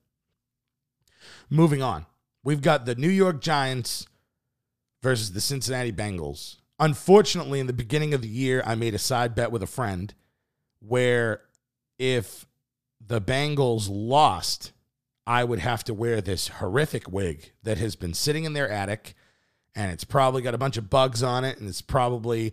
Moving 1.48 1.82
on, 1.82 2.06
we've 2.44 2.62
got 2.62 2.84
the 2.84 2.94
New 2.94 3.08
York 3.08 3.40
Giants 3.40 4.06
versus 5.02 5.32
the 5.32 5.40
Cincinnati 5.40 5.92
Bengals. 5.92 6.56
Unfortunately, 6.80 7.60
in 7.60 7.66
the 7.66 7.72
beginning 7.72 8.14
of 8.14 8.22
the 8.22 8.28
year, 8.28 8.62
I 8.66 8.74
made 8.74 8.94
a 8.94 8.98
side 8.98 9.34
bet 9.34 9.52
with 9.52 9.62
a 9.62 9.66
friend 9.66 10.12
where 10.80 11.42
if 11.98 12.46
the 13.06 13.20
Bengals 13.20 13.86
lost, 13.90 14.72
I 15.26 15.44
would 15.44 15.58
have 15.58 15.84
to 15.84 15.94
wear 15.94 16.20
this 16.20 16.48
horrific 16.48 17.10
wig 17.10 17.52
that 17.62 17.78
has 17.78 17.94
been 17.94 18.14
sitting 18.14 18.44
in 18.44 18.54
their 18.54 18.68
attic 18.68 19.14
and 19.74 19.92
it's 19.92 20.04
probably 20.04 20.42
got 20.42 20.54
a 20.54 20.58
bunch 20.58 20.76
of 20.76 20.90
bugs 20.90 21.22
on 21.22 21.44
it 21.44 21.58
and 21.58 21.68
it's 21.68 21.82
probably 21.82 22.52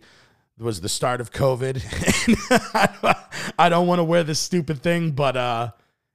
was 0.58 0.80
the 0.80 0.88
start 0.88 1.20
of 1.20 1.32
COVID. 1.32 1.82
I 3.58 3.68
don't 3.68 3.86
want 3.86 4.00
to 4.00 4.04
wear 4.04 4.24
this 4.24 4.40
stupid 4.40 4.82
thing, 4.82 5.12
but 5.12 5.36
uh, 5.36 5.70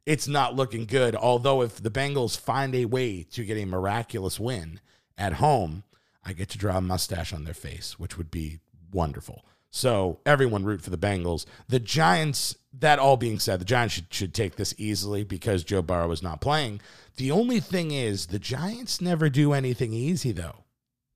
it's 0.05 0.27
not 0.27 0.55
looking 0.55 0.86
good. 0.86 1.15
Although, 1.15 1.62
if 1.62 1.82
the 1.82 1.89
Bengals 1.89 2.38
find 2.38 2.75
a 2.75 2.86
way 2.86 3.24
to 3.32 3.46
get 3.46 3.58
a 3.58 3.65
miraculous 3.65 4.39
win 4.39 4.79
at 5.17 5.34
home, 5.34 5.84
I 6.25 6.34
get 6.34 6.50
to 6.50 6.58
draw 6.58 6.77
a 6.77 6.82
mustache 6.82 7.34
on 7.34 7.44
their 7.44 7.53
face, 7.53 8.00
which 8.00 8.18
would 8.18 8.32
be 8.32 8.60
wonderful. 8.92 9.46
So, 9.70 10.20
everyone 10.25 10.65
root 10.65 10.82
for 10.82 10.92
the 10.92 10.98
Bengals. 10.98 11.46
The 11.68 11.80
Giants, 11.80 12.56
that 12.80 13.00
all 13.00 13.18
being 13.18 13.39
said, 13.39 13.60
the 13.60 13.65
Giants 13.65 13.96
should, 13.96 14.13
should 14.13 14.34
take 14.34 14.56
this 14.56 14.75
easily 14.77 15.24
because 15.24 15.63
Joe 15.63 15.82
Burrow 15.82 16.12
is 16.12 16.22
not 16.22 16.42
playing. 16.42 16.80
The 17.18 17.32
only 17.32 17.60
thing 17.60 17.92
is, 17.92 18.27
the 18.27 18.38
Giants 18.38 19.01
never 19.01 19.30
do 19.30 19.51
anything 19.51 19.92
easy, 19.92 20.32
though. 20.32 20.65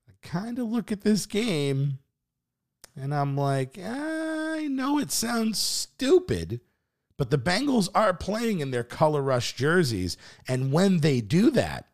I 0.09 0.13
kind 0.27 0.57
of 0.57 0.67
look 0.67 0.91
at 0.91 1.01
this 1.01 1.27
game 1.27 1.99
and 2.99 3.13
I'm 3.13 3.37
like, 3.37 3.77
I 3.81 4.67
know 4.69 4.97
it 4.97 5.11
sounds 5.11 5.59
stupid, 5.59 6.61
but 7.15 7.29
the 7.29 7.37
Bengals 7.37 7.89
are 7.93 8.13
playing 8.13 8.59
in 8.59 8.71
their 8.71 8.83
color 8.83 9.21
rush 9.21 9.53
jerseys. 9.53 10.17
And 10.47 10.71
when 10.71 11.01
they 11.01 11.21
do 11.21 11.51
that, 11.51 11.85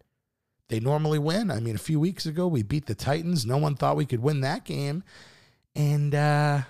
they 0.74 0.80
normally 0.80 1.20
win. 1.20 1.52
I 1.52 1.60
mean, 1.60 1.76
a 1.76 1.80
few 1.80 2.00
weeks 2.00 2.26
ago, 2.26 2.48
we 2.48 2.64
beat 2.64 2.88
the 2.88 2.96
Titans. 2.96 3.46
No 3.46 3.58
one 3.58 3.76
thought 3.76 3.96
we 3.96 4.06
could 4.06 4.22
win 4.22 4.42
that 4.42 4.66
game. 4.66 5.04
And 5.76 6.16
uh, 6.16 6.62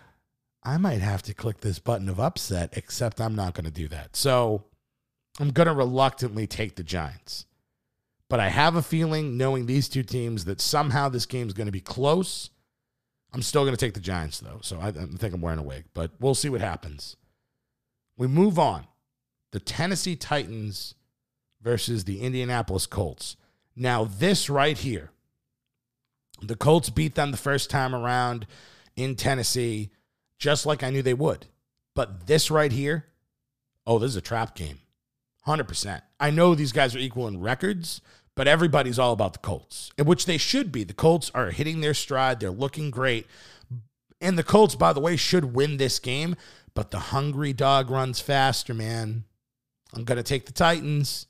I 0.63 0.77
might 0.77 1.01
have 1.01 1.21
to 1.23 1.33
click 1.33 1.61
this 1.61 1.79
button 1.79 2.09
of 2.09 2.19
upset, 2.19 2.75
except 2.77 3.21
I'm 3.21 3.35
not 3.35 3.53
going 3.53 3.65
to 3.65 3.71
do 3.71 3.87
that. 3.89 4.15
So 4.15 4.63
I'm 5.39 5.51
going 5.51 5.67
to 5.67 5.73
reluctantly 5.73 6.47
take 6.47 6.75
the 6.75 6.83
Giants. 6.83 7.45
But 8.29 8.39
I 8.39 8.49
have 8.49 8.75
a 8.75 8.81
feeling, 8.81 9.37
knowing 9.37 9.65
these 9.65 9.87
two 9.87 10.03
teams, 10.03 10.45
that 10.45 10.59
somehow 10.59 11.09
this 11.09 11.25
game 11.25 11.47
is 11.47 11.53
going 11.53 11.67
to 11.67 11.71
be 11.71 11.81
close 11.81 12.49
I'm 13.33 13.41
still 13.41 13.63
going 13.63 13.75
to 13.75 13.83
take 13.83 13.95
the 13.95 13.99
Giants, 13.99 14.39
though. 14.39 14.59
So 14.61 14.79
I, 14.79 14.89
I 14.89 14.91
think 14.91 15.33
I'm 15.33 15.41
wearing 15.41 15.59
a 15.59 15.63
wig, 15.63 15.85
but 15.93 16.11
we'll 16.19 16.35
see 16.35 16.49
what 16.49 16.61
happens. 16.61 17.17
We 18.15 18.27
move 18.27 18.59
on. 18.59 18.85
The 19.51 19.59
Tennessee 19.59 20.15
Titans 20.15 20.93
versus 21.61 22.03
the 22.03 22.21
Indianapolis 22.21 22.85
Colts. 22.85 23.35
Now, 23.75 24.03
this 24.03 24.49
right 24.49 24.77
here, 24.77 25.09
the 26.41 26.55
Colts 26.55 26.89
beat 26.89 27.15
them 27.15 27.31
the 27.31 27.37
first 27.37 27.69
time 27.69 27.95
around 27.95 28.45
in 28.95 29.15
Tennessee, 29.15 29.91
just 30.37 30.65
like 30.65 30.83
I 30.83 30.89
knew 30.89 31.01
they 31.01 31.13
would. 31.13 31.47
But 31.95 32.27
this 32.27 32.51
right 32.51 32.71
here, 32.71 33.05
oh, 33.87 33.99
this 33.99 34.11
is 34.11 34.15
a 34.15 34.21
trap 34.21 34.55
game. 34.55 34.79
100%. 35.47 36.01
I 36.19 36.29
know 36.29 36.55
these 36.55 36.71
guys 36.71 36.95
are 36.95 36.99
equal 36.99 37.27
in 37.27 37.41
records, 37.41 38.01
but 38.35 38.47
everybody's 38.47 38.99
all 38.99 39.13
about 39.13 39.33
the 39.33 39.39
Colts, 39.39 39.91
which 39.97 40.25
they 40.25 40.37
should 40.37 40.71
be. 40.71 40.83
The 40.83 40.93
Colts 40.93 41.31
are 41.35 41.51
hitting 41.51 41.81
their 41.81 41.93
stride, 41.93 42.39
they're 42.39 42.49
looking 42.49 42.91
great. 42.91 43.27
And 44.21 44.37
the 44.37 44.43
Colts, 44.43 44.75
by 44.75 44.93
the 44.93 45.01
way, 45.01 45.15
should 45.15 45.53
win 45.53 45.77
this 45.77 45.99
game, 45.99 46.35
but 46.73 46.91
the 46.91 46.99
hungry 46.99 47.53
dog 47.53 47.89
runs 47.89 48.19
faster, 48.19 48.73
man. 48.73 49.25
I'm 49.93 50.05
going 50.05 50.17
to 50.17 50.23
take 50.23 50.45
the 50.45 50.53
Titans. 50.53 51.27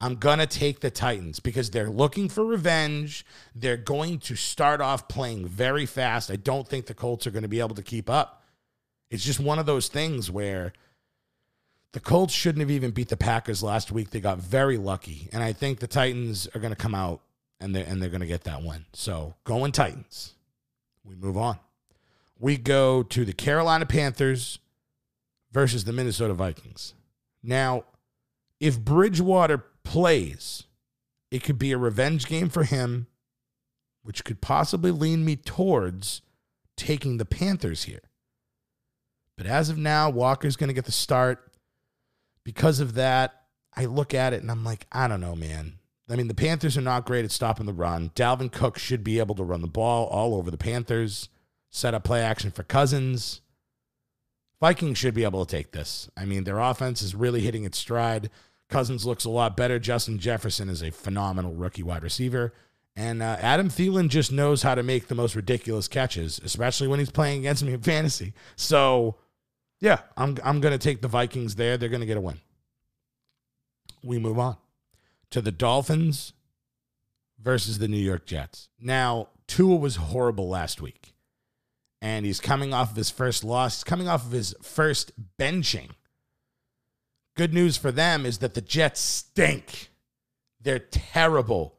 I'm 0.00 0.16
going 0.16 0.38
to 0.38 0.46
take 0.46 0.80
the 0.80 0.90
Titans 0.90 1.40
because 1.40 1.70
they're 1.70 1.88
looking 1.88 2.28
for 2.28 2.44
revenge. 2.44 3.24
They're 3.54 3.78
going 3.78 4.18
to 4.20 4.36
start 4.36 4.80
off 4.80 5.08
playing 5.08 5.48
very 5.48 5.86
fast. 5.86 6.30
I 6.30 6.36
don't 6.36 6.68
think 6.68 6.86
the 6.86 6.94
Colts 6.94 7.26
are 7.26 7.30
going 7.30 7.42
to 7.42 7.48
be 7.48 7.60
able 7.60 7.76
to 7.76 7.82
keep 7.82 8.10
up. 8.10 8.42
It's 9.10 9.24
just 9.24 9.40
one 9.40 9.58
of 9.58 9.66
those 9.66 9.88
things 9.88 10.30
where 10.30 10.72
the 11.92 12.00
Colts 12.00 12.34
shouldn't 12.34 12.60
have 12.60 12.70
even 12.70 12.90
beat 12.90 13.08
the 13.08 13.16
Packers 13.16 13.62
last 13.62 13.90
week. 13.90 14.10
They 14.10 14.20
got 14.20 14.38
very 14.38 14.76
lucky, 14.76 15.30
and 15.32 15.42
I 15.42 15.54
think 15.54 15.78
the 15.78 15.86
Titans 15.86 16.46
are 16.54 16.60
going 16.60 16.74
to 16.74 16.76
come 16.76 16.94
out 16.94 17.22
and 17.58 17.74
they're, 17.74 17.86
and 17.86 18.02
they're 18.02 18.10
going 18.10 18.20
to 18.20 18.26
get 18.26 18.44
that 18.44 18.62
win. 18.62 18.84
So 18.92 19.34
going 19.44 19.72
Titans. 19.72 20.34
We 21.04 21.14
move 21.14 21.38
on. 21.38 21.58
We 22.38 22.58
go 22.58 23.02
to 23.02 23.24
the 23.24 23.32
Carolina 23.32 23.86
Panthers 23.86 24.58
versus 25.52 25.84
the 25.84 25.92
Minnesota 25.92 26.34
Vikings. 26.34 26.92
Now, 27.42 27.84
if 28.60 28.78
Bridgewater 28.78 29.64
plays, 29.86 30.64
it 31.30 31.42
could 31.42 31.58
be 31.58 31.72
a 31.72 31.78
revenge 31.78 32.26
game 32.26 32.50
for 32.50 32.64
him, 32.64 33.06
which 34.02 34.24
could 34.24 34.40
possibly 34.40 34.90
lean 34.90 35.24
me 35.24 35.36
towards 35.36 36.20
taking 36.76 37.16
the 37.16 37.24
Panthers 37.24 37.84
here. 37.84 38.10
But 39.36 39.46
as 39.46 39.70
of 39.70 39.78
now, 39.78 40.10
Walker's 40.10 40.56
going 40.56 40.68
to 40.68 40.74
get 40.74 40.84
the 40.84 40.92
start 40.92 41.52
because 42.46 42.78
of 42.78 42.94
that, 42.94 43.42
I 43.74 43.86
look 43.86 44.14
at 44.14 44.32
it 44.32 44.40
and 44.40 44.50
I'm 44.50 44.64
like, 44.64 44.86
I 44.92 45.08
don't 45.08 45.20
know, 45.20 45.34
man. 45.34 45.80
I 46.08 46.14
mean, 46.14 46.28
the 46.28 46.34
Panthers 46.34 46.78
are 46.78 46.82
not 46.82 47.04
great 47.04 47.24
at 47.24 47.32
stopping 47.32 47.66
the 47.66 47.72
run. 47.72 48.10
Dalvin 48.14 48.52
Cook 48.52 48.78
should 48.78 49.02
be 49.02 49.18
able 49.18 49.34
to 49.34 49.42
run 49.42 49.62
the 49.62 49.66
ball 49.66 50.06
all 50.06 50.34
over 50.34 50.50
the 50.50 50.56
Panthers, 50.56 51.28
set 51.72 51.92
up 51.92 52.04
play 52.04 52.22
action 52.22 52.52
for 52.52 52.62
Cousins. 52.62 53.40
Vikings 54.60 54.96
should 54.96 55.14
be 55.14 55.24
able 55.24 55.44
to 55.44 55.56
take 55.56 55.72
this. 55.72 56.08
I 56.16 56.24
mean, 56.24 56.44
their 56.44 56.60
offense 56.60 57.02
is 57.02 57.16
really 57.16 57.40
hitting 57.40 57.64
its 57.64 57.78
stride. 57.78 58.30
Cousins 58.68 59.06
looks 59.06 59.24
a 59.24 59.30
lot 59.30 59.56
better. 59.56 59.78
Justin 59.78 60.18
Jefferson 60.18 60.68
is 60.68 60.82
a 60.82 60.90
phenomenal 60.90 61.54
rookie 61.54 61.82
wide 61.82 62.02
receiver. 62.02 62.52
And 62.96 63.22
uh, 63.22 63.36
Adam 63.40 63.68
Thielen 63.68 64.08
just 64.08 64.32
knows 64.32 64.62
how 64.62 64.74
to 64.74 64.82
make 64.82 65.08
the 65.08 65.14
most 65.14 65.36
ridiculous 65.36 65.86
catches, 65.86 66.40
especially 66.42 66.88
when 66.88 66.98
he's 66.98 67.10
playing 67.10 67.40
against 67.40 67.62
me 67.62 67.74
in 67.74 67.82
fantasy. 67.82 68.32
So 68.56 69.16
yeah, 69.80 70.00
I'm 70.16 70.38
I'm 70.42 70.60
going 70.60 70.72
to 70.72 70.82
take 70.82 71.02
the 71.02 71.08
Vikings 71.08 71.56
there. 71.56 71.76
They're 71.76 71.90
going 71.90 72.00
to 72.00 72.06
get 72.06 72.16
a 72.16 72.20
win. 72.22 72.40
We 74.02 74.18
move 74.18 74.38
on 74.38 74.56
to 75.30 75.40
the 75.40 75.52
Dolphins 75.52 76.32
versus 77.38 77.78
the 77.78 77.88
New 77.88 77.96
York 77.98 78.26
Jets. 78.26 78.68
Now, 78.80 79.28
Tua 79.46 79.76
was 79.76 79.96
horrible 79.96 80.48
last 80.48 80.80
week. 80.80 81.12
And 82.02 82.26
he's 82.26 82.40
coming 82.40 82.72
off 82.72 82.90
of 82.90 82.96
his 82.96 83.10
first 83.10 83.42
loss, 83.42 83.82
coming 83.82 84.08
off 84.08 84.24
of 84.24 84.32
his 84.32 84.54
first 84.62 85.12
benching. 85.38 85.90
Good 87.36 87.52
news 87.52 87.76
for 87.76 87.92
them 87.92 88.24
is 88.24 88.38
that 88.38 88.54
the 88.54 88.62
Jets 88.62 89.00
stink. 89.00 89.90
They're 90.60 90.78
terrible. 90.78 91.74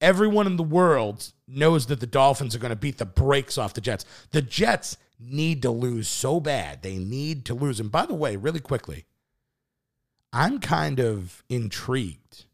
Everyone 0.00 0.46
in 0.46 0.56
the 0.56 0.62
world 0.62 1.32
knows 1.46 1.86
that 1.86 2.00
the 2.00 2.06
Dolphins 2.06 2.54
are 2.54 2.58
going 2.58 2.70
to 2.70 2.76
beat 2.76 2.98
the 2.98 3.04
brakes 3.04 3.58
off 3.58 3.74
the 3.74 3.80
Jets. 3.82 4.04
The 4.32 4.42
Jets 4.42 4.96
need 5.20 5.62
to 5.62 5.70
lose 5.70 6.08
so 6.08 6.40
bad. 6.40 6.82
They 6.82 6.96
need 6.96 7.44
to 7.46 7.54
lose. 7.54 7.80
And 7.80 7.92
by 7.92 8.06
the 8.06 8.14
way, 8.14 8.36
really 8.36 8.60
quickly, 8.60 9.04
I'm 10.32 10.58
kind 10.58 10.98
of 10.98 11.44
intrigued. 11.48 12.46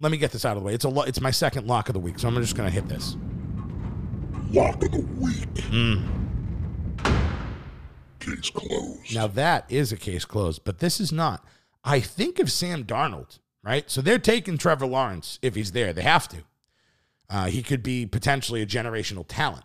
Let 0.00 0.12
me 0.12 0.18
get 0.18 0.30
this 0.30 0.44
out 0.44 0.56
of 0.56 0.62
the 0.62 0.66
way. 0.66 0.74
It's 0.74 0.84
a 0.84 0.88
lo- 0.90 1.02
it's 1.02 1.20
my 1.20 1.30
second 1.30 1.66
lock 1.66 1.88
of 1.88 1.94
the 1.94 2.00
week, 2.00 2.18
so 2.18 2.28
I'm 2.28 2.34
just 2.36 2.56
going 2.56 2.68
to 2.68 2.74
hit 2.74 2.86
this. 2.88 3.16
Lock 4.50 4.84
of 4.84 4.92
the 4.92 5.00
week. 5.18 5.54
Mm. 5.70 6.06
Case 8.20 8.50
closed. 8.50 9.14
Now 9.14 9.26
that 9.26 9.64
is 9.70 9.90
a 9.90 9.96
case 9.96 10.24
closed, 10.24 10.62
but 10.64 10.78
this 10.78 11.00
is 11.00 11.10
not. 11.10 11.44
I 11.84 12.00
think 12.00 12.38
of 12.38 12.50
Sam 12.50 12.84
Darnold, 12.84 13.38
right? 13.62 13.90
So 13.90 14.00
they're 14.00 14.18
taking 14.18 14.56
Trevor 14.56 14.86
Lawrence 14.86 15.38
if 15.42 15.54
he's 15.54 15.72
there. 15.72 15.92
They 15.92 16.02
have 16.02 16.26
to. 16.28 16.38
Uh, 17.28 17.46
he 17.46 17.62
could 17.62 17.82
be 17.82 18.06
potentially 18.06 18.62
a 18.62 18.66
generational 18.66 19.24
talent. 19.28 19.64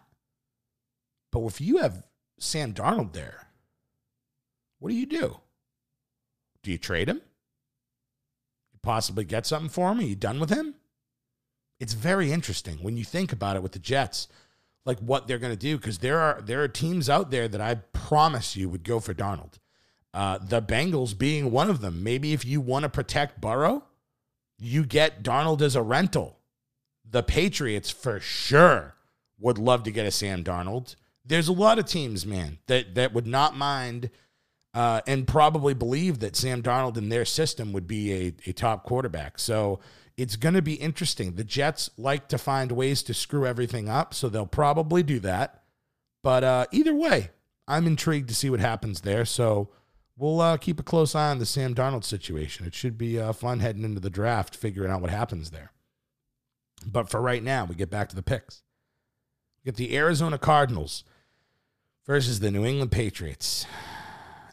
But 1.32 1.42
if 1.46 1.62
you 1.62 1.78
have 1.78 2.04
Sam 2.38 2.74
Darnold 2.74 3.14
there, 3.14 3.48
what 4.80 4.90
do 4.90 4.96
you 4.96 5.06
do? 5.06 5.40
Do 6.64 6.72
you 6.72 6.78
trade 6.78 7.08
him? 7.08 7.22
You 8.74 8.80
possibly 8.82 9.24
get 9.24 9.46
something 9.46 9.70
for 9.70 9.92
him? 9.92 10.00
Are 10.00 10.04
you 10.04 10.16
done 10.16 10.40
with 10.40 10.50
him? 10.50 10.76
It's 11.80 11.94
very 11.94 12.32
interesting 12.32 12.78
when 12.82 12.98
you 12.98 13.06
think 13.06 13.32
about 13.32 13.56
it 13.56 13.64
with 13.64 13.72
the 13.72 13.80
Jets, 13.80 14.28
like 14.86 15.00
what 15.00 15.28
they're 15.28 15.38
going 15.38 15.54
to 15.54 15.60
do, 15.60 15.78
because 15.78 16.00
there 16.00 16.20
are 16.20 16.42
there 16.42 16.62
are 16.62 16.68
teams 16.68 17.10
out 17.10 17.32
there 17.32 17.48
that 17.48 17.62
I 17.62 17.76
promise 17.76 18.58
you 18.58 18.68
would 18.68 18.84
go 18.84 19.00
for 19.00 19.14
Darnold. 19.14 19.60
Uh, 20.14 20.40
the 20.40 20.62
Bengals 20.62 21.18
being 21.18 21.52
one 21.52 21.70
of 21.70 21.82
them. 21.82 22.04
Maybe 22.04 22.34
if 22.34 22.44
you 22.44 22.62
want 22.62 22.84
to 22.84 22.90
protect 22.90 23.42
Burrow, 23.42 23.84
you 24.58 24.86
get 24.86 25.24
Darnold 25.24 25.62
as 25.62 25.76
a 25.76 25.82
rental. 25.82 26.40
The 27.10 27.24
Patriots 27.24 27.90
for 27.90 28.20
sure 28.20 28.96
would 29.40 29.58
love 29.58 29.84
to 29.84 29.92
get 29.92 30.06
a 30.06 30.12
Sam 30.12 30.44
Darnold 30.44 30.96
there's 31.30 31.48
a 31.48 31.54
lot 31.54 31.80
of 31.80 31.86
teams, 31.86 32.26
man, 32.26 32.58
that 32.68 32.96
that 32.96 33.14
would 33.14 33.28
not 33.28 33.56
mind 33.56 34.10
uh, 34.74 35.02
and 35.08 35.28
probably 35.28 35.74
believe 35.74 36.20
that 36.20 36.36
Sam 36.36 36.62
Darnold 36.62 36.98
in 36.98 37.10
their 37.10 37.26
system 37.26 37.72
would 37.72 37.88
be 37.88 38.12
a, 38.14 38.50
a 38.50 38.54
top 38.54 38.84
quarterback. 38.84 39.40
So 39.40 39.80
it's 40.18 40.36
going 40.36 40.56
to 40.56 40.62
be 40.62 40.74
interesting. 40.74 41.36
The 41.36 41.44
Jets 41.44 41.92
like 41.98 42.28
to 42.30 42.38
find 42.38 42.72
ways 42.72 43.04
to 43.04 43.14
screw 43.14 43.46
everything 43.46 43.88
up, 43.88 44.14
so 44.14 44.28
they'll 44.28 44.46
probably 44.46 45.04
do 45.04 45.20
that. 45.20 45.64
But 46.24 46.44
uh, 46.44 46.66
either 46.72 46.96
way, 46.96 47.30
I'm 47.68 47.88
intrigued 47.88 48.30
to 48.30 48.36
see 48.36 48.50
what 48.50 48.60
happens 48.60 49.02
there. 49.02 49.24
So 49.24 49.70
we'll 50.20 50.42
uh, 50.42 50.58
keep 50.58 50.80
a 50.80 50.84
close 50.84 51.16
eye 51.16 51.32
on 51.32 51.40
the 51.40 51.46
Sam 51.46 51.74
Darnold 51.74 52.04
situation. 52.04 52.66
It 52.66 52.76
should 52.76 52.98
be 52.98 53.20
uh, 53.20 53.32
fun 53.32 53.62
heading 53.62 53.84
into 53.84 54.02
the 54.02 54.10
draft, 54.10 54.56
figuring 54.56 54.92
out 54.92 55.02
what 55.02 55.10
happens 55.10 55.50
there. 55.50 55.72
But 56.86 57.10
for 57.10 57.22
right 57.22 57.44
now, 57.44 57.66
we 57.66 57.76
get 57.76 57.90
back 57.90 58.10
to 58.10 58.16
the 58.16 58.22
picks. 58.22 58.62
We 59.58 59.72
get 59.72 59.78
the 59.78 59.96
Arizona 59.98 60.38
Cardinals 60.38 61.04
versus 62.06 62.40
the 62.40 62.52
New 62.52 62.66
England 62.66 62.92
Patriots. 62.92 63.66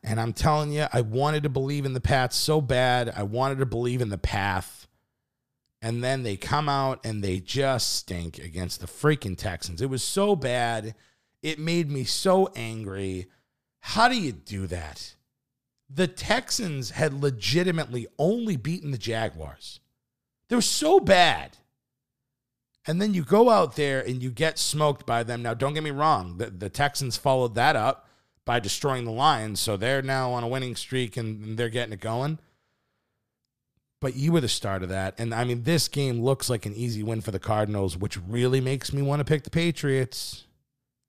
And 0.03 0.21
I'm 0.21 0.33
telling 0.33 0.73
you, 0.73 0.87
I 0.93 1.01
wanted 1.01 1.43
to 1.43 1.49
believe 1.49 1.85
in 1.85 1.93
the 1.93 2.01
Pats 2.01 2.37
so 2.37 2.61
bad. 2.61 3.13
I 3.17 3.25
wanted 3.25 3.59
to 3.59 3.67
believe 3.67 4.01
in 4.01 4.09
the 4.09 4.19
path. 4.19 4.87
And 5.83 6.03
then 6.03 6.23
they 6.23 6.37
come 6.37 6.69
out 6.69 7.05
and 7.05 7.23
they 7.23 7.41
just 7.41 7.95
stink 7.95 8.39
against 8.39 8.81
the 8.81 8.87
freaking 8.87 9.37
Texans. 9.37 9.83
It 9.83 9.91
was 9.91 10.03
so 10.03 10.37
bad. 10.37 10.95
It 11.43 11.59
made 11.59 11.91
me 11.91 12.05
so 12.05 12.51
angry. 12.55 13.27
How 13.81 14.09
do 14.09 14.19
you 14.19 14.33
do 14.33 14.67
that? 14.69 15.16
The 15.88 16.09
Texans 16.09 16.90
had 16.90 17.14
legitimately 17.14 18.07
only 18.19 18.57
beaten 18.57 18.90
the 18.90 18.99
Jaguars. 18.99 19.81
They 20.49 20.57
were 20.57 20.62
so 20.62 21.00
bad. 21.00 21.57
And 22.87 23.02
then 23.02 23.14
you 23.14 23.23
go 23.23 23.50
out 23.50 23.76
there 23.76 24.00
and 24.00 24.23
you 24.23 24.31
get 24.31 24.59
smoked 24.59 25.07
by 25.07 25.23
them. 25.23 25.43
Now, 25.43 25.55
don't 25.55 25.75
get 25.75 25.83
me 25.83 25.90
wrong, 25.90 26.38
the, 26.38 26.50
the 26.50 26.69
Texans 26.69 27.16
followed 27.16 27.55
that 27.57 27.76
up 27.76 28.09
by 28.45 28.61
destroying 28.61 29.05
the 29.05 29.11
Lions. 29.11 29.61
So 29.61 29.76
they're 29.76 30.02
now 30.02 30.33
on 30.33 30.45
a 30.45 30.49
winning 30.49 30.76
streak 30.76 31.16
and, 31.16 31.45
and 31.45 31.59
they're 31.59 31.69
getting 31.69 31.93
it 31.93 32.00
going. 32.00 32.38
But 34.00 34.14
you 34.14 34.31
were 34.31 34.40
the 34.40 34.49
start 34.49 34.83
of 34.83 34.88
that. 34.90 35.19
And 35.19 35.35
I 35.35 35.45
mean, 35.45 35.64
this 35.64 35.88
game 35.88 36.23
looks 36.23 36.49
like 36.49 36.66
an 36.66 36.75
easy 36.75 37.02
win 37.02 37.23
for 37.23 37.31
the 37.33 37.38
Cardinals, 37.38 37.97
which 37.97 38.19
really 38.19 38.61
makes 38.61 38.93
me 38.93 39.02
want 39.02 39.21
to 39.21 39.25
pick 39.25 39.43
the 39.43 39.50
Patriots. 39.50 40.45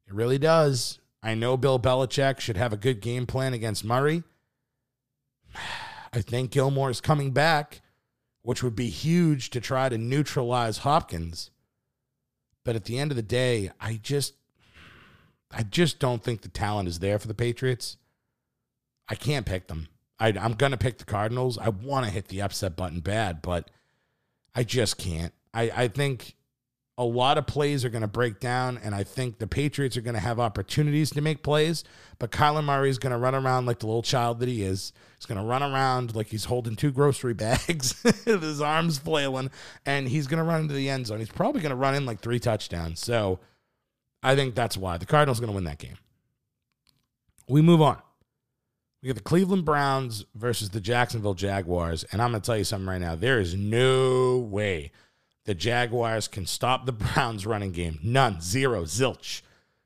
It 0.08 0.14
really 0.14 0.38
does. 0.40 1.00
I 1.22 1.36
know 1.36 1.58
Bill 1.58 1.80
Belichick 1.80 2.40
should 2.40 2.58
have 2.58 2.74
a 2.74 2.78
good 2.78 3.02
game 3.02 3.28
plan 3.28 3.54
against 3.54 3.84
Murray. 3.84 4.24
I 6.14 6.22
think 6.22 6.52
Gilmore 6.52 6.90
is 6.90 7.02
coming 7.02 7.32
back, 7.32 7.82
which 8.42 8.64
would 8.64 8.76
be 8.76 8.90
huge 8.90 9.50
to 9.52 9.62
try 9.62 9.90
to 9.90 9.98
neutralize 9.98 10.80
Hopkins. 10.80 11.52
But 12.64 12.76
at 12.76 12.86
the 12.86 12.98
end 12.98 13.12
of 13.12 13.18
the 13.18 13.24
day, 13.24 13.72
I 13.80 14.00
just 14.02 14.36
I 15.52 15.64
just 15.64 16.00
don't 16.00 16.24
think 16.24 16.42
the 16.42 16.50
talent 16.50 16.90
is 16.90 17.00
there 17.00 17.20
for 17.20 17.28
the 17.28 17.34
Patriots. 17.34 17.98
I 19.08 19.16
can't 19.16 19.46
pick 19.46 19.68
them. 19.68 19.88
I, 20.20 20.30
am 20.30 20.54
going 20.54 20.72
to 20.72 20.78
pick 20.78 20.98
the 20.98 21.06
Cardinals. 21.06 21.58
I 21.58 21.70
want 21.70 22.06
to 22.06 22.12
hit 22.12 22.28
the 22.28 22.42
upset 22.42 22.76
button 22.76 23.00
bad, 23.00 23.42
but 23.42 23.70
I 24.56 24.64
just 24.64 24.98
can't. 24.98 25.34
I, 25.54 25.72
I 25.76 25.88
think 25.88 26.36
a 26.98 27.04
lot 27.04 27.38
of 27.38 27.46
plays 27.46 27.86
are 27.86 27.90
going 27.90 28.02
to 28.02 28.08
break 28.08 28.40
down, 28.40 28.80
and 28.84 28.96
I 28.96 29.04
think 29.04 29.38
the 29.38 29.46
Patriots 29.46 29.96
are 29.98 30.02
going 30.02 30.16
to 30.16 30.20
have 30.20 30.40
opportunities 30.40 31.12
to 31.12 31.22
make 31.22 31.44
plays, 31.44 31.84
but 32.18 32.32
Kyler 32.32 32.64
Murray 32.64 32.90
is 32.90 32.98
going 32.98 33.12
to 33.12 33.20
run 33.20 33.36
around 33.36 33.68
like 33.68 33.80
the 33.80 33.86
little 33.86 34.02
child 34.02 34.40
that 34.40 34.50
he 34.50 34.64
is. 34.64 34.94
He's 35.16 35.28
going 35.28 35.40
to 35.40 35.46
run 35.46 35.62
around 35.62 36.16
like 36.16 36.28
he's 36.28 36.46
holding 36.46 36.76
two 36.76 36.92
grocery 36.92 37.34
bags 37.36 38.02
his 38.26 38.62
arms 38.62 38.98
flailing, 38.98 39.52
and 39.86 40.08
he's 40.08 40.26
going 40.26 40.40
to 40.40 40.44
run 40.44 40.62
into 40.62 40.74
the 40.74 40.90
end 40.90 41.06
zone. 41.06 41.20
He's 41.20 41.30
probably 41.30 41.62
going 41.62 41.70
to 41.70 41.76
run 41.76 41.94
in 41.94 42.08
like 42.08 42.20
three 42.20 42.40
touchdowns. 42.40 43.00
So 43.00 43.40
I 44.24 44.36
think 44.36 44.56
that's 44.56 44.76
why 44.76 44.98
the 44.98 45.06
Cardinals 45.06 45.38
are 45.38 45.42
going 45.42 45.52
to 45.52 45.56
win 45.56 45.66
that 45.66 45.78
game. 45.78 45.98
We 47.48 47.62
move 47.62 47.82
on. 47.82 48.02
We 49.04 49.08
got 49.08 49.16
the 49.16 49.22
Cleveland 49.22 49.66
Browns 49.66 50.26
versus 50.34 50.72
the 50.72 50.82
Jacksonville 50.82 51.36
Jaguars, 51.36 52.04
and 52.12 52.24
I'm 52.24 52.32
going 52.32 52.42
to 52.42 52.46
tell 52.46 52.58
you 52.58 52.64
something 52.64 52.90
right 52.90 53.00
now. 53.00 53.14
There 53.14 53.40
is 53.40 53.54
no 53.54 54.40
way– 54.40 54.92
the 55.48 55.56
Jaguars 55.56 56.28
can 56.28 56.46
stop 56.46 56.86
the 56.86 56.92
Browns 57.16 57.48
running 57.48 57.72
game. 57.72 58.00
None. 58.04 58.42
Zero. 58.42 58.84
Zilch. 58.84 59.42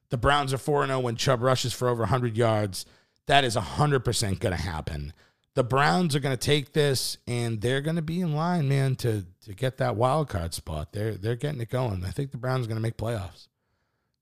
The 0.10 0.18
Browns 0.18 0.54
are 0.54 0.58
4 0.58 0.88
0 0.88 1.00
when 1.00 1.16
Chubb 1.16 1.42
rushes 1.42 1.72
for 1.72 1.88
over 1.88 2.02
100 2.02 2.36
yards. 2.36 2.86
That 3.28 3.46
is 3.46 3.56
100% 3.56 4.40
going 4.40 4.56
to 4.56 4.62
happen. 4.62 5.14
The 5.54 5.64
Browns 5.64 6.16
are 6.16 6.20
going 6.20 6.36
to 6.36 6.46
take 6.46 6.74
this 6.74 7.18
and 7.28 7.62
they're 7.62 7.82
going 7.82 7.96
to 7.96 8.02
be 8.02 8.22
in 8.22 8.36
line, 8.36 8.68
man, 8.68 8.96
to, 8.98 9.26
to 9.46 9.54
get 9.54 9.78
that 9.78 9.96
wild 9.96 10.28
card 10.30 10.54
spot. 10.54 10.92
They're, 10.92 11.14
they're 11.14 11.36
getting 11.36 11.62
it 11.62 11.70
going. 11.70 12.04
I 12.04 12.10
think 12.10 12.32
the 12.32 12.38
Browns 12.38 12.66
are 12.66 12.70
going 12.70 12.78
to 12.78 12.82
make 12.82 12.98
playoffs. 12.98 13.48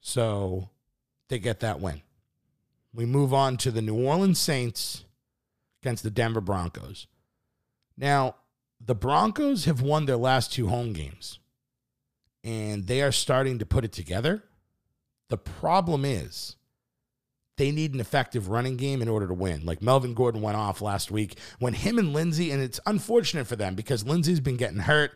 So 0.01 0.69
they 1.29 1.39
get 1.39 1.61
that 1.61 1.79
win. 1.79 2.01
We 2.93 3.05
move 3.05 3.33
on 3.33 3.57
to 3.57 3.71
the 3.71 3.81
New 3.81 3.95
Orleans 3.95 4.39
Saints 4.39 5.05
against 5.81 6.03
the 6.03 6.11
Denver 6.11 6.41
Broncos. 6.41 7.07
Now, 7.97 8.35
the 8.79 8.95
Broncos 8.95 9.65
have 9.65 9.81
won 9.81 10.05
their 10.05 10.17
last 10.17 10.53
two 10.53 10.67
home 10.67 10.93
games 10.93 11.39
and 12.43 12.87
they 12.87 13.01
are 13.01 13.11
starting 13.11 13.59
to 13.59 13.65
put 13.65 13.83
it 13.85 13.91
together. 13.91 14.43
The 15.29 15.37
problem 15.37 16.05
is 16.05 16.55
they 17.57 17.71
need 17.71 17.93
an 17.93 17.99
effective 17.99 18.49
running 18.49 18.77
game 18.77 19.01
in 19.01 19.09
order 19.09 19.27
to 19.27 19.33
win. 19.33 19.65
Like 19.65 19.81
Melvin 19.81 20.13
Gordon 20.13 20.41
went 20.41 20.57
off 20.57 20.81
last 20.81 21.11
week 21.11 21.37
when 21.59 21.73
him 21.73 21.99
and 21.99 22.13
Lindsay, 22.13 22.51
and 22.51 22.61
it's 22.61 22.79
unfortunate 22.85 23.47
for 23.47 23.57
them 23.57 23.75
because 23.75 24.05
Lindsay's 24.07 24.39
been 24.39 24.57
getting 24.57 24.79
hurt 24.79 25.11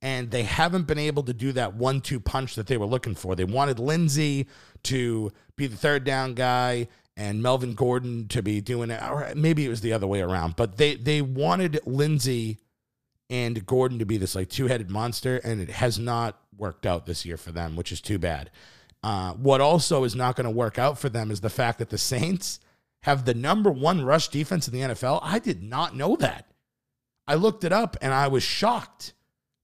and 0.00 0.30
they 0.30 0.42
haven't 0.42 0.86
been 0.88 0.98
able 0.98 1.22
to 1.24 1.34
do 1.34 1.52
that 1.52 1.74
one 1.74 2.00
two 2.00 2.18
punch 2.18 2.54
that 2.56 2.66
they 2.66 2.76
were 2.76 2.86
looking 2.86 3.14
for. 3.14 3.36
They 3.36 3.44
wanted 3.44 3.78
Lindsay 3.78 4.48
to 4.84 5.32
be 5.56 5.66
the 5.66 5.76
third 5.76 6.04
down 6.04 6.34
guy 6.34 6.88
and 7.16 7.42
Melvin 7.42 7.74
Gordon 7.74 8.26
to 8.28 8.42
be 8.42 8.62
doing 8.62 8.90
it, 8.90 9.00
or 9.02 9.30
maybe 9.36 9.66
it 9.66 9.68
was 9.68 9.82
the 9.82 9.92
other 9.92 10.06
way 10.06 10.22
around, 10.22 10.56
but 10.56 10.78
they, 10.78 10.94
they 10.94 11.20
wanted 11.20 11.78
Lindsay 11.84 12.58
and 13.32 13.64
Gordon 13.64 13.98
to 13.98 14.04
be 14.04 14.18
this 14.18 14.34
like 14.34 14.50
two 14.50 14.66
headed 14.66 14.90
monster, 14.90 15.38
and 15.38 15.58
it 15.58 15.70
has 15.70 15.98
not 15.98 16.38
worked 16.56 16.84
out 16.84 17.06
this 17.06 17.24
year 17.24 17.38
for 17.38 17.50
them, 17.50 17.76
which 17.76 17.90
is 17.90 18.02
too 18.02 18.18
bad. 18.18 18.50
Uh, 19.02 19.32
what 19.32 19.62
also 19.62 20.04
is 20.04 20.14
not 20.14 20.36
going 20.36 20.44
to 20.44 20.50
work 20.50 20.78
out 20.78 20.98
for 20.98 21.08
them 21.08 21.30
is 21.30 21.40
the 21.40 21.48
fact 21.48 21.78
that 21.78 21.88
the 21.88 21.96
Saints 21.96 22.60
have 23.00 23.24
the 23.24 23.32
number 23.32 23.70
one 23.70 24.04
rush 24.04 24.28
defense 24.28 24.68
in 24.68 24.74
the 24.74 24.94
NFL. 24.94 25.20
I 25.22 25.38
did 25.38 25.62
not 25.62 25.96
know 25.96 26.14
that. 26.16 26.52
I 27.26 27.34
looked 27.34 27.64
it 27.64 27.72
up 27.72 27.96
and 28.02 28.12
I 28.12 28.28
was 28.28 28.42
shocked. 28.42 29.14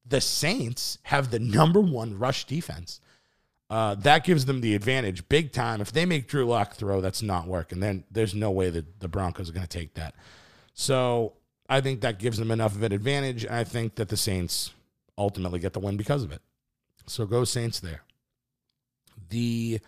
The 0.06 0.22
Saints 0.22 0.96
have 1.02 1.30
the 1.30 1.38
number 1.38 1.80
one 1.80 2.18
rush 2.18 2.46
defense. 2.46 3.00
Uh, 3.68 3.94
that 3.96 4.24
gives 4.24 4.46
them 4.46 4.62
the 4.62 4.74
advantage 4.74 5.28
big 5.28 5.52
time. 5.52 5.82
If 5.82 5.92
they 5.92 6.06
make 6.06 6.26
Drew 6.26 6.46
Lock 6.46 6.72
throw, 6.72 7.02
that's 7.02 7.20
not 7.20 7.46
working. 7.46 7.80
Then 7.80 8.04
there's 8.10 8.34
no 8.34 8.50
way 8.50 8.70
that 8.70 9.00
the 9.00 9.08
Broncos 9.08 9.50
are 9.50 9.52
going 9.52 9.66
to 9.66 9.78
take 9.78 9.92
that. 9.94 10.14
So 10.72 11.34
I 11.68 11.80
think 11.80 12.00
that 12.00 12.18
gives 12.18 12.38
them 12.38 12.50
enough 12.50 12.74
of 12.74 12.82
an 12.82 12.92
advantage. 12.92 13.46
I 13.46 13.64
think 13.64 13.96
that 13.96 14.08
the 14.08 14.16
Saints 14.16 14.72
ultimately 15.16 15.58
get 15.58 15.72
the 15.72 15.80
win 15.80 15.96
because 15.96 16.22
of 16.22 16.32
it. 16.32 16.40
So 17.06 17.26
go 17.26 17.44
Saints 17.44 17.80
there. 17.80 18.02
The 19.28 19.80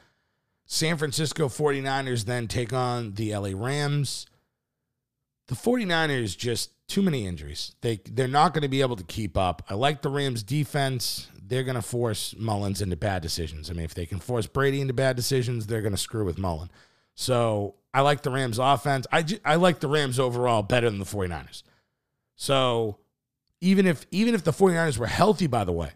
San 0.67 0.99
Francisco 0.99 1.49
49ers 1.49 2.25
then 2.25 2.49
take 2.49 2.73
on 2.73 3.15
the 3.15 3.35
LA 3.35 3.51
Rams. 3.55 4.27
The 5.49 5.55
49ers 5.55 6.37
just 6.37 6.71
too 6.87 7.03
many 7.03 7.27
injuries. 7.27 7.75
They 7.81 8.01
they're 8.05 8.29
not 8.29 8.53
going 8.53 8.63
to 8.63 8.69
be 8.69 8.81
able 8.81 8.97
to 8.97 9.05
keep 9.05 9.37
up. 9.37 9.63
I 9.69 9.75
like 9.75 10.03
the 10.03 10.11
Rams 10.11 10.43
defense. 10.43 11.29
They're 11.43 11.65
going 11.65 11.77
to 11.77 11.83
force 11.83 12.35
Mullens 12.39 12.81
into 12.81 12.97
bad 12.97 13.23
decisions. 13.23 13.71
I 13.71 13.73
mean, 13.73 13.85
if 13.85 13.95
they 13.95 14.07
can 14.07 14.21
force 14.21 14.47
Brady 14.47 14.81
into 14.81 14.95
bad 14.95 15.17
decisions, 15.17 15.67
they're 15.67 15.83
going 15.83 15.93
to 15.93 15.99
screw 15.99 16.25
with 16.25 16.39
Mullen. 16.39 16.71
So 17.17 17.75
I 17.93 18.03
like 18.03 18.23
the 18.23 18.31
Rams 18.31 18.59
offense. 18.59 19.07
I, 19.11 19.25
I 19.45 19.57
like 19.57 19.81
the 19.81 19.89
Rams 19.89 20.21
overall 20.21 20.63
better 20.63 20.89
than 20.89 21.01
the 21.01 21.05
49ers. 21.05 21.65
So 22.41 22.97
even 23.61 23.87
if 23.87 24.07
even 24.11 24.35
if 24.35 24.45
the 24.45 24.51
49ers 24.51 24.97
were 24.97 25.07
healthy, 25.07 25.47
by 25.47 25.65
the 25.65 25.73
way, 25.73 25.91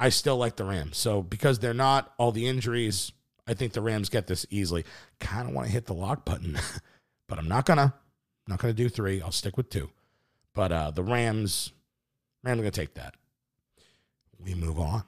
I 0.00 0.08
still 0.08 0.36
like 0.36 0.56
the 0.56 0.64
Rams. 0.64 0.96
So 0.98 1.22
because 1.22 1.60
they're 1.60 1.72
not 1.72 2.12
all 2.18 2.32
the 2.32 2.48
injuries, 2.48 3.12
I 3.46 3.54
think 3.54 3.72
the 3.72 3.80
Rams 3.80 4.08
get 4.08 4.26
this 4.26 4.46
easily. 4.50 4.84
Kind 5.20 5.48
of 5.48 5.54
want 5.54 5.68
to 5.68 5.72
hit 5.72 5.86
the 5.86 5.94
lock 5.94 6.24
button, 6.24 6.58
but 7.28 7.38
I'm 7.38 7.46
not 7.46 7.66
gonna. 7.66 7.94
I'm 7.94 8.50
not 8.50 8.58
gonna 8.58 8.74
do 8.74 8.88
three. 8.88 9.22
I'll 9.22 9.30
stick 9.30 9.56
with 9.56 9.70
two. 9.70 9.90
But 10.54 10.72
uh, 10.72 10.90
the 10.90 11.04
Rams, 11.04 11.70
Rams 12.42 12.58
are 12.58 12.62
gonna 12.62 12.72
take 12.72 12.94
that. 12.94 13.14
We 14.40 14.56
move 14.56 14.80
on. 14.80 15.04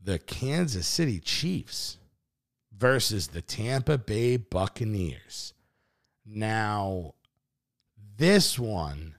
The 0.00 0.20
Kansas 0.20 0.86
City 0.86 1.18
Chiefs 1.18 1.98
versus 2.78 3.26
the 3.26 3.42
Tampa 3.42 3.98
Bay 3.98 4.36
Buccaneers. 4.36 5.52
Now, 6.24 7.14
this 8.16 8.56
one 8.56 9.15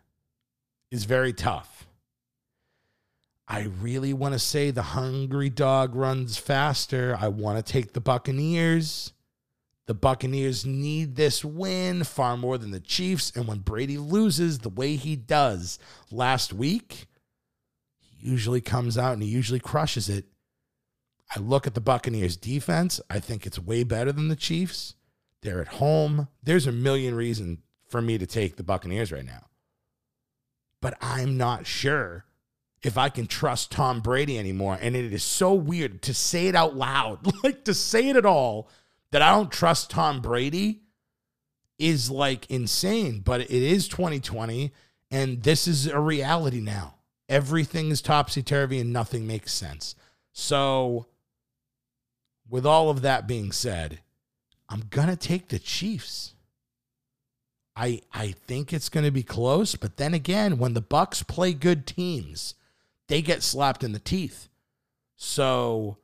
is 0.92 1.06
very 1.06 1.34
tough. 1.34 1.88
I 3.48 3.62
really 3.82 4.14
want 4.14 4.34
to 4.34 4.40
say 4.40 4.72
the 4.72 4.82
hungry 4.82 5.50
dog 5.50 5.96
runs 5.96 6.38
faster. 6.38 7.18
I 7.20 7.30
want 7.30 7.66
to 7.66 7.72
take 7.72 7.94
the 7.94 8.02
Buccaneers. 8.02 9.14
The 9.86 9.94
Buccaneers 9.94 10.66
need 10.66 11.16
this 11.16 11.46
win 11.46 12.04
far 12.04 12.36
more 12.36 12.58
than 12.58 12.72
the 12.72 12.82
Chiefs. 12.82 13.32
And 13.36 13.48
when 13.48 13.60
Brady 13.60 13.98
loses 13.98 14.60
the 14.60 14.70
way 14.70 14.98
he 14.98 15.16
does 15.16 15.80
last 16.12 16.52
week, 16.52 17.08
he 18.00 18.30
usually 18.30 18.60
comes 18.60 18.98
out 18.98 19.14
and 19.14 19.24
he 19.24 19.30
usually 19.30 19.62
crushes 19.62 20.10
it. 20.10 20.26
I 21.34 21.40
look 21.40 21.68
at 21.68 21.74
the 21.74 21.82
Buccaneers 21.82 22.36
defense. 22.36 23.00
I 23.10 23.20
think 23.20 23.46
it's 23.46 23.60
way 23.60 23.84
better 23.86 24.12
than 24.12 24.28
the 24.28 24.36
Chiefs. 24.36 24.96
They're 25.42 25.62
at 25.62 25.68
home. 25.70 26.28
There's 26.44 26.68
a 26.68 26.72
million 26.74 27.16
reasons 27.16 27.60
for 27.88 28.02
me 28.02 28.18
to 28.18 28.26
take 28.26 28.58
the 28.58 28.64
Buccaneers 28.64 29.14
right 29.14 29.26
now 29.26 29.47
but 30.82 30.98
I'm 31.02 31.38
not 31.38 31.66
sure 31.66 32.26
if 32.84 32.98
I 32.98 33.10
can 33.10 33.28
trust 33.28 33.72
Tom 33.72 34.02
Brady 34.02 34.38
anymore. 34.38 34.78
And 34.80 34.96
it 34.96 35.12
is 35.12 35.24
so 35.24 35.54
weird 35.54 36.02
to 36.04 36.14
say 36.14 36.48
it 36.48 36.56
out 36.56 36.76
loud, 36.76 37.20
like 37.44 37.66
to 37.66 37.74
say 37.74 38.10
it 38.10 38.16
at 38.16 38.26
all, 38.26 38.70
that 39.12 39.22
I 39.22 39.32
don't 39.32 39.52
trust 39.52 39.90
Tom 39.90 40.22
Brady 40.22 40.82
is 41.80 42.10
like 42.10 42.50
insane, 42.50 43.20
but 43.20 43.42
it 43.42 43.52
is 43.52 43.88
2020 43.88 44.72
and 45.10 45.44
this 45.44 45.68
is 45.68 45.88
a 45.88 46.00
reality 46.00 46.60
now. 46.60 46.96
Everything 47.30 47.92
is 47.92 48.02
topsy 48.02 48.42
turvy 48.42 48.80
and 48.80 48.92
nothing 48.92 49.28
makes 49.28 49.54
sense. 49.54 49.96
So, 50.32 51.08
with 52.50 52.66
all 52.66 52.90
of 52.90 53.02
that 53.02 53.28
being 53.28 53.52
said, 53.52 54.00
I'm 54.70 54.84
going 54.90 55.08
to 55.10 55.16
take 55.16 55.50
the 55.50 55.60
Chiefs. 55.60 56.34
I 57.78 58.02
I 58.12 58.32
think 58.32 58.74
it's 58.74 58.90
going 58.90 59.06
to 59.06 59.12
be 59.12 59.24
close, 59.24 59.76
but 59.76 59.98
then 59.98 60.16
again, 60.16 60.58
when 60.58 60.74
the 60.74 60.82
Bucks 60.82 61.22
play 61.22 61.54
good 61.54 61.86
teams, 61.86 62.56
they 63.08 63.22
get 63.22 63.44
slapped 63.44 63.84
in 63.84 63.92
the 63.92 64.00
teeth. 64.00 64.50
So 65.16 65.98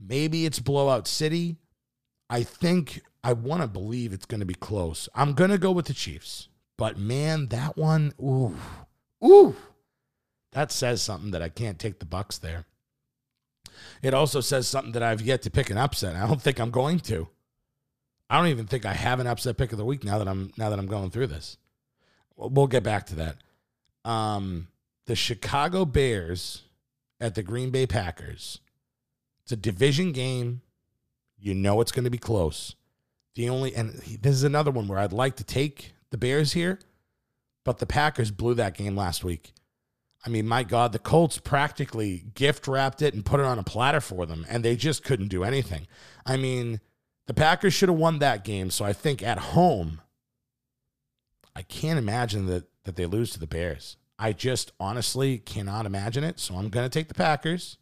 maybe 0.00 0.44
it's 0.44 0.58
blowout 0.58 1.06
city. 1.06 1.56
I 2.28 2.42
think 2.42 3.02
I 3.22 3.32
want 3.32 3.62
to 3.62 3.68
believe 3.68 4.12
it's 4.12 4.26
going 4.26 4.40
to 4.40 4.46
be 4.46 4.54
close. 4.54 5.08
I'm 5.14 5.34
going 5.34 5.50
to 5.50 5.58
go 5.58 5.70
with 5.70 5.86
the 5.86 5.94
Chiefs. 5.94 6.48
But 6.76 6.98
man, 6.98 7.46
that 7.48 7.76
one, 7.76 8.12
ooh. 8.20 8.56
Ooh. 9.24 9.54
That 10.52 10.72
says 10.72 11.02
something 11.02 11.30
that 11.30 11.42
I 11.42 11.48
can't 11.48 11.78
take 11.78 12.00
the 12.00 12.04
Bucks 12.04 12.38
there. 12.38 12.66
It 14.02 14.12
also 14.12 14.40
says 14.40 14.66
something 14.66 14.92
that 14.92 15.02
I've 15.02 15.22
yet 15.22 15.42
to 15.42 15.50
pick 15.50 15.70
an 15.70 15.78
upset. 15.78 16.16
I 16.16 16.26
don't 16.26 16.42
think 16.42 16.58
I'm 16.58 16.70
going 16.70 16.98
to. 17.00 17.28
I 18.28 18.38
don't 18.38 18.48
even 18.48 18.66
think 18.66 18.86
I 18.86 18.94
have 18.94 19.20
an 19.20 19.26
upset 19.26 19.56
pick 19.56 19.72
of 19.72 19.78
the 19.78 19.84
week 19.84 20.04
now 20.04 20.18
that 20.18 20.28
I'm 20.28 20.52
now 20.56 20.70
that 20.70 20.78
I'm 20.78 20.86
going 20.86 21.10
through 21.10 21.28
this. 21.28 21.56
We'll 22.36 22.66
get 22.66 22.82
back 22.82 23.06
to 23.06 23.14
that. 23.16 23.36
Um, 24.04 24.68
the 25.06 25.14
Chicago 25.14 25.84
Bears 25.84 26.62
at 27.20 27.34
the 27.34 27.42
Green 27.42 27.70
Bay 27.70 27.86
Packers. 27.86 28.60
It's 29.42 29.52
a 29.52 29.56
division 29.56 30.12
game. 30.12 30.62
You 31.38 31.54
know 31.54 31.80
it's 31.80 31.92
going 31.92 32.04
to 32.04 32.10
be 32.10 32.18
close. 32.18 32.74
The 33.34 33.48
only 33.48 33.74
and 33.74 33.94
this 33.94 34.34
is 34.34 34.44
another 34.44 34.70
one 34.70 34.88
where 34.88 34.98
I'd 34.98 35.12
like 35.12 35.36
to 35.36 35.44
take 35.44 35.92
the 36.10 36.18
Bears 36.18 36.52
here, 36.52 36.78
but 37.64 37.78
the 37.78 37.86
Packers 37.86 38.30
blew 38.30 38.54
that 38.54 38.76
game 38.76 38.96
last 38.96 39.24
week. 39.24 39.52
I 40.26 40.30
mean, 40.30 40.48
my 40.48 40.62
God, 40.62 40.92
the 40.92 40.98
Colts 40.98 41.38
practically 41.38 42.24
gift 42.34 42.66
wrapped 42.66 43.02
it 43.02 43.12
and 43.12 43.26
put 43.26 43.40
it 43.40 43.46
on 43.46 43.58
a 43.58 43.64
platter 43.64 44.00
for 44.00 44.24
them, 44.24 44.46
and 44.48 44.64
they 44.64 44.74
just 44.74 45.04
couldn't 45.04 45.28
do 45.28 45.44
anything. 45.44 45.86
I 46.24 46.38
mean, 46.38 46.80
the 47.26 47.34
Packers 47.34 47.74
should 47.74 47.88
have 47.88 47.98
won 47.98 48.18
that 48.18 48.44
game. 48.44 48.70
So 48.70 48.84
I 48.84 48.92
think 48.92 49.22
at 49.22 49.38
home, 49.38 50.00
I 51.56 51.62
can't 51.62 51.98
imagine 51.98 52.46
that 52.46 52.64
that 52.84 52.96
they 52.96 53.06
lose 53.06 53.30
to 53.30 53.40
the 53.40 53.46
Bears. 53.46 53.96
I 54.18 54.32
just 54.32 54.72
honestly 54.78 55.38
cannot 55.38 55.86
imagine 55.86 56.22
it. 56.22 56.38
So 56.38 56.54
I'm 56.54 56.68
going 56.68 56.88
to 56.88 56.90
take 56.90 57.08
the 57.08 57.14
Packers. 57.14 57.78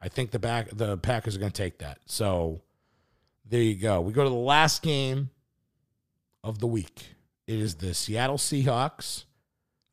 I 0.00 0.08
think 0.08 0.30
the 0.30 0.38
back 0.38 0.68
the 0.72 0.96
Packers 0.98 1.36
are 1.36 1.38
going 1.38 1.52
to 1.52 1.62
take 1.62 1.78
that. 1.78 1.98
So 2.06 2.62
there 3.48 3.62
you 3.62 3.76
go. 3.76 4.00
We 4.00 4.12
go 4.12 4.24
to 4.24 4.30
the 4.30 4.34
last 4.34 4.82
game 4.82 5.30
of 6.42 6.58
the 6.58 6.66
week. 6.66 7.14
It 7.46 7.58
is 7.58 7.76
the 7.76 7.94
Seattle 7.94 8.38
Seahawks 8.38 9.24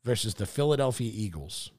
versus 0.04 0.34
the 0.34 0.46
Philadelphia 0.46 1.10
Eagles. 1.14 1.70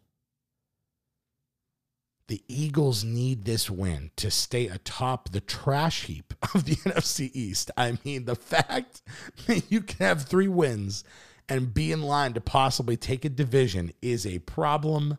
The 2.27 2.43
Eagles 2.47 3.03
need 3.03 3.45
this 3.45 3.69
win 3.69 4.12
to 4.15 4.31
stay 4.31 4.67
atop 4.67 5.29
the 5.29 5.41
trash 5.41 6.05
heap 6.05 6.34
of 6.53 6.65
the 6.65 6.75
NFC 6.86 7.29
East. 7.34 7.71
I 7.75 7.97
mean, 8.05 8.25
the 8.25 8.36
fact 8.36 9.01
that 9.47 9.71
you 9.71 9.81
can 9.81 10.05
have 10.05 10.23
three 10.23 10.47
wins 10.47 11.03
and 11.49 11.73
be 11.73 11.91
in 11.91 12.01
line 12.01 12.34
to 12.34 12.41
possibly 12.41 12.95
take 12.95 13.25
a 13.25 13.29
division 13.29 13.91
is 14.01 14.25
a 14.25 14.39
problem. 14.39 15.17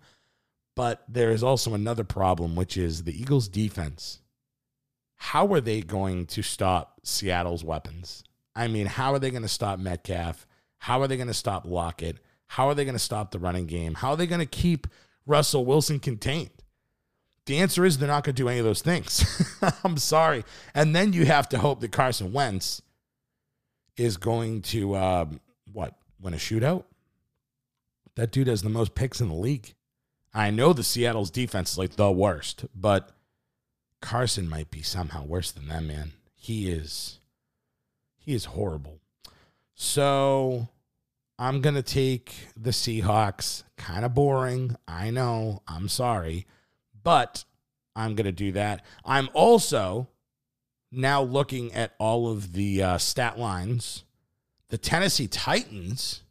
But 0.74 1.04
there 1.06 1.30
is 1.30 1.42
also 1.42 1.74
another 1.74 2.04
problem, 2.04 2.56
which 2.56 2.78
is 2.78 3.04
the 3.04 3.18
Eagles' 3.18 3.48
defense. 3.48 4.20
How 5.16 5.52
are 5.52 5.60
they 5.60 5.82
going 5.82 6.26
to 6.26 6.42
stop 6.42 7.00
Seattle's 7.04 7.62
weapons? 7.62 8.24
I 8.56 8.68
mean, 8.68 8.86
how 8.86 9.12
are 9.12 9.18
they 9.18 9.30
going 9.30 9.42
to 9.42 9.48
stop 9.48 9.78
Metcalf? 9.78 10.46
How 10.78 11.00
are 11.00 11.06
they 11.06 11.16
going 11.16 11.28
to 11.28 11.34
stop 11.34 11.64
Lockett? 11.66 12.18
How 12.48 12.68
are 12.68 12.74
they 12.74 12.84
going 12.84 12.94
to 12.94 12.98
stop 12.98 13.30
the 13.30 13.38
running 13.38 13.66
game? 13.66 13.94
How 13.94 14.10
are 14.10 14.16
they 14.16 14.26
going 14.26 14.40
to 14.40 14.46
keep 14.46 14.86
Russell 15.26 15.64
Wilson 15.64 16.00
contained? 16.00 16.50
The 17.46 17.58
answer 17.58 17.84
is 17.84 17.98
they're 17.98 18.08
not 18.08 18.24
going 18.24 18.34
to 18.36 18.42
do 18.42 18.48
any 18.48 18.60
of 18.60 18.64
those 18.64 18.82
things. 18.82 19.24
I'm 19.84 19.96
sorry. 19.96 20.44
And 20.74 20.94
then 20.94 21.12
you 21.12 21.26
have 21.26 21.48
to 21.50 21.58
hope 21.58 21.80
that 21.80 21.90
Carson 21.90 22.32
Wentz 22.32 22.82
is 23.96 24.16
going 24.16 24.62
to, 24.62 24.96
um, 24.96 25.40
what, 25.72 25.94
win 26.20 26.34
a 26.34 26.36
shootout? 26.36 26.84
That 28.14 28.30
dude 28.30 28.46
has 28.46 28.62
the 28.62 28.68
most 28.68 28.94
picks 28.94 29.20
in 29.20 29.28
the 29.28 29.34
league. 29.34 29.74
I 30.32 30.50
know 30.50 30.72
the 30.72 30.84
Seattle's 30.84 31.30
defense 31.30 31.72
is 31.72 31.78
like 31.78 31.96
the 31.96 32.10
worst, 32.10 32.64
but 32.74 33.10
Carson 34.00 34.48
might 34.48 34.70
be 34.70 34.82
somehow 34.82 35.24
worse 35.24 35.50
than 35.50 35.68
them, 35.68 35.88
man. 35.88 36.12
He 36.34 36.70
is 36.70 37.18
he 38.16 38.34
is 38.34 38.46
horrible. 38.46 39.00
So 39.74 40.68
I'm 41.38 41.60
going 41.60 41.74
to 41.74 41.82
take 41.82 42.32
the 42.56 42.70
Seahawks. 42.70 43.64
Kind 43.76 44.04
of 44.04 44.14
boring. 44.14 44.76
I 44.86 45.10
know. 45.10 45.62
I'm 45.66 45.88
sorry 45.88 46.46
but 47.02 47.44
I'm 47.94 48.14
going 48.14 48.26
to 48.26 48.32
do 48.32 48.52
that. 48.52 48.84
I'm 49.04 49.28
also 49.34 50.08
now 50.90 51.22
looking 51.22 51.72
at 51.72 51.94
all 51.98 52.30
of 52.30 52.52
the 52.52 52.82
uh, 52.82 52.98
stat 52.98 53.38
lines. 53.38 54.04
The 54.68 54.78
Tennessee 54.78 55.26
Titans 55.26 56.22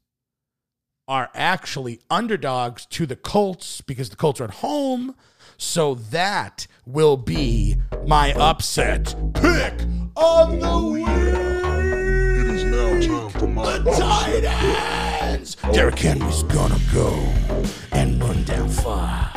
are 1.08 1.30
actually 1.34 2.00
underdogs 2.10 2.86
to 2.88 3.06
the 3.06 3.16
Colts 3.16 3.82
because 3.82 4.10
the 4.10 4.16
Colts 4.16 4.40
are 4.40 4.46
at 4.46 4.52
home. 4.56 5.16
So 5.58 5.96
that 5.96 6.68
will 6.86 7.18
be 7.18 7.78
my 8.08 8.34
upset 8.34 9.16
pick 9.34 9.74
of 10.16 10.60
the 10.60 10.90
week. 10.92 11.08
It 11.08 12.48
is 12.48 12.64
now 12.64 13.00
time 13.00 13.30
for 13.30 13.48
my 13.48 13.78
The 13.78 13.92
Titans. 13.92 15.11
Derrick 15.74 15.98
Henry's 15.98 16.44
gonna 16.44 16.78
go 16.94 17.10
and 17.92 18.22
run 18.22 18.44
down 18.44 18.70
far. 18.70 19.34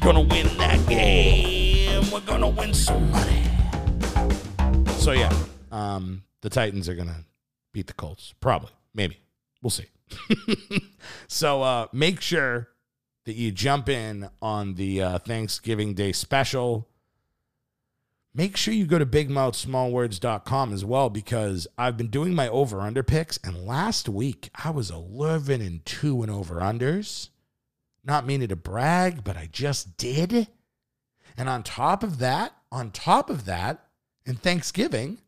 Gonna 0.00 0.20
win 0.20 0.48
that 0.58 0.84
game. 0.88 2.10
We're 2.10 2.20
gonna 2.20 2.48
win 2.48 2.74
some 2.74 3.08
money. 3.10 3.44
So 4.98 5.12
yeah, 5.12 5.32
um, 5.70 6.24
the 6.40 6.50
Titans 6.50 6.88
are 6.88 6.96
gonna 6.96 7.24
beat 7.72 7.86
the 7.86 7.92
Colts. 7.92 8.34
Probably, 8.40 8.72
maybe. 8.94 9.18
We'll 9.62 9.70
see. 9.70 9.86
so 11.28 11.62
uh, 11.62 11.86
make 11.92 12.20
sure 12.20 12.68
that 13.24 13.34
you 13.34 13.52
jump 13.52 13.88
in 13.88 14.28
on 14.40 14.74
the 14.74 15.02
uh, 15.02 15.18
Thanksgiving 15.18 15.94
Day 15.94 16.10
special. 16.10 16.88
Make 18.34 18.56
sure 18.56 18.72
you 18.72 18.86
go 18.86 18.98
to 18.98 19.04
bigmouthsmallwords.com 19.04 20.72
as 20.72 20.84
well 20.84 21.10
because 21.10 21.66
I've 21.76 21.98
been 21.98 22.08
doing 22.08 22.34
my 22.34 22.48
over 22.48 22.80
under 22.80 23.02
picks. 23.02 23.38
And 23.44 23.66
last 23.66 24.08
week 24.08 24.48
I 24.54 24.70
was 24.70 24.90
11 24.90 25.60
and 25.60 25.84
2 25.84 26.22
in 26.22 26.30
over 26.30 26.60
unders. 26.60 27.28
Not 28.04 28.26
meaning 28.26 28.48
to 28.48 28.56
brag, 28.56 29.22
but 29.22 29.36
I 29.36 29.48
just 29.52 29.98
did. 29.98 30.48
And 31.36 31.48
on 31.48 31.62
top 31.62 32.02
of 32.02 32.18
that, 32.18 32.54
on 32.70 32.90
top 32.90 33.28
of 33.28 33.44
that, 33.44 33.86
in 34.24 34.36
Thanksgiving, 34.36 35.18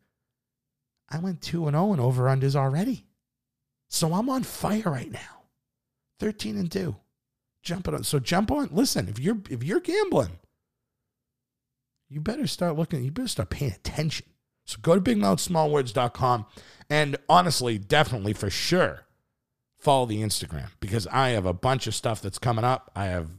I 1.09 1.19
went 1.19 1.41
2 1.41 1.67
and 1.67 1.75
0 1.75 1.93
in 1.93 1.99
over 1.99 2.23
unders 2.23 2.55
already. 2.55 3.05
So 3.87 4.13
I'm 4.13 4.29
on 4.29 4.43
fire 4.43 4.83
right 4.85 5.11
now. 5.11 5.43
13 6.19 6.57
and 6.57 6.71
2. 6.71 6.95
Jumping 7.61 7.93
on. 7.93 8.03
So 8.03 8.19
jump 8.19 8.51
on. 8.51 8.69
Listen, 8.71 9.07
if 9.09 9.19
you're 9.19 9.37
if 9.49 9.63
you're 9.63 9.79
gambling, 9.79 10.39
you 12.09 12.21
better 12.21 12.47
start 12.47 12.75
looking, 12.75 13.03
you 13.03 13.11
better 13.11 13.27
start 13.27 13.49
paying 13.49 13.71
attention. 13.71 14.27
So 14.65 14.77
go 14.81 14.95
to 14.95 15.01
bigmouthsmallwords.com 15.01 16.45
and 16.89 17.17
honestly, 17.29 17.77
definitely 17.77 18.33
for 18.33 18.49
sure, 18.49 19.05
follow 19.77 20.05
the 20.05 20.21
Instagram 20.21 20.69
because 20.79 21.07
I 21.07 21.29
have 21.29 21.45
a 21.45 21.53
bunch 21.53 21.87
of 21.87 21.95
stuff 21.95 22.21
that's 22.21 22.39
coming 22.39 22.65
up. 22.65 22.91
I 22.95 23.05
have 23.05 23.29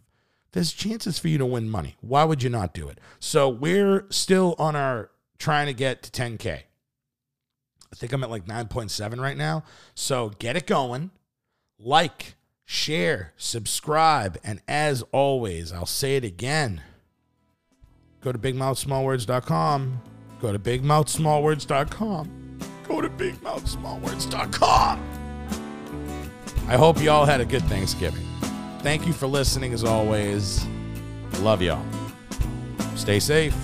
there's 0.53 0.73
chances 0.73 1.19
for 1.19 1.29
you 1.29 1.39
to 1.39 1.47
win 1.47 1.69
money. 1.69 1.97
Why 2.01 2.25
would 2.25 2.43
you 2.43 2.49
not 2.49 2.73
do 2.73 2.89
it? 2.89 2.99
So 3.19 3.49
we're 3.49 4.07
still 4.11 4.55
on 4.59 4.75
our 4.75 5.11
trying 5.39 5.67
to 5.67 5.75
get 5.75 6.03
to 6.05 6.11
10K. 6.11 6.63
I 7.93 7.97
think 7.97 8.13
I'm 8.13 8.25
at 8.25 8.31
like 8.31 8.47
9.7 8.47 9.21
right 9.21 9.37
now. 9.37 9.65
So 9.95 10.31
get 10.39 10.57
it 10.57 10.67
going. 10.67 11.11
Like, 11.79 12.37
share, 12.65 13.35
subscribe, 13.37 14.39
and 14.43 14.63
as 14.67 15.03
always, 15.13 15.73
I'll 15.73 15.85
say 15.85 16.17
it 16.17 16.25
again. 16.25 16.81
Go 18.21 18.33
to 18.33 18.39
bigmouthsmallwords.com. 18.39 20.03
Go 20.41 20.53
to 20.53 20.59
bigmouthsmallwords.com. 20.59 22.59
Go 22.89 23.01
to 23.01 23.09
bigmouthsmallwords.com. 23.09 25.03
I 26.69 26.77
hope 26.77 27.01
you 27.01 27.11
all 27.11 27.25
had 27.25 27.41
a 27.41 27.45
good 27.45 27.63
Thanksgiving. 27.65 28.27
Thank 28.81 29.07
you 29.07 29.13
for 29.13 29.27
listening 29.27 29.73
as 29.73 29.85
always. 29.85 30.65
Love 31.41 31.63
y'all. 31.63 31.85
Stay 32.97 33.21
safe. 33.21 33.57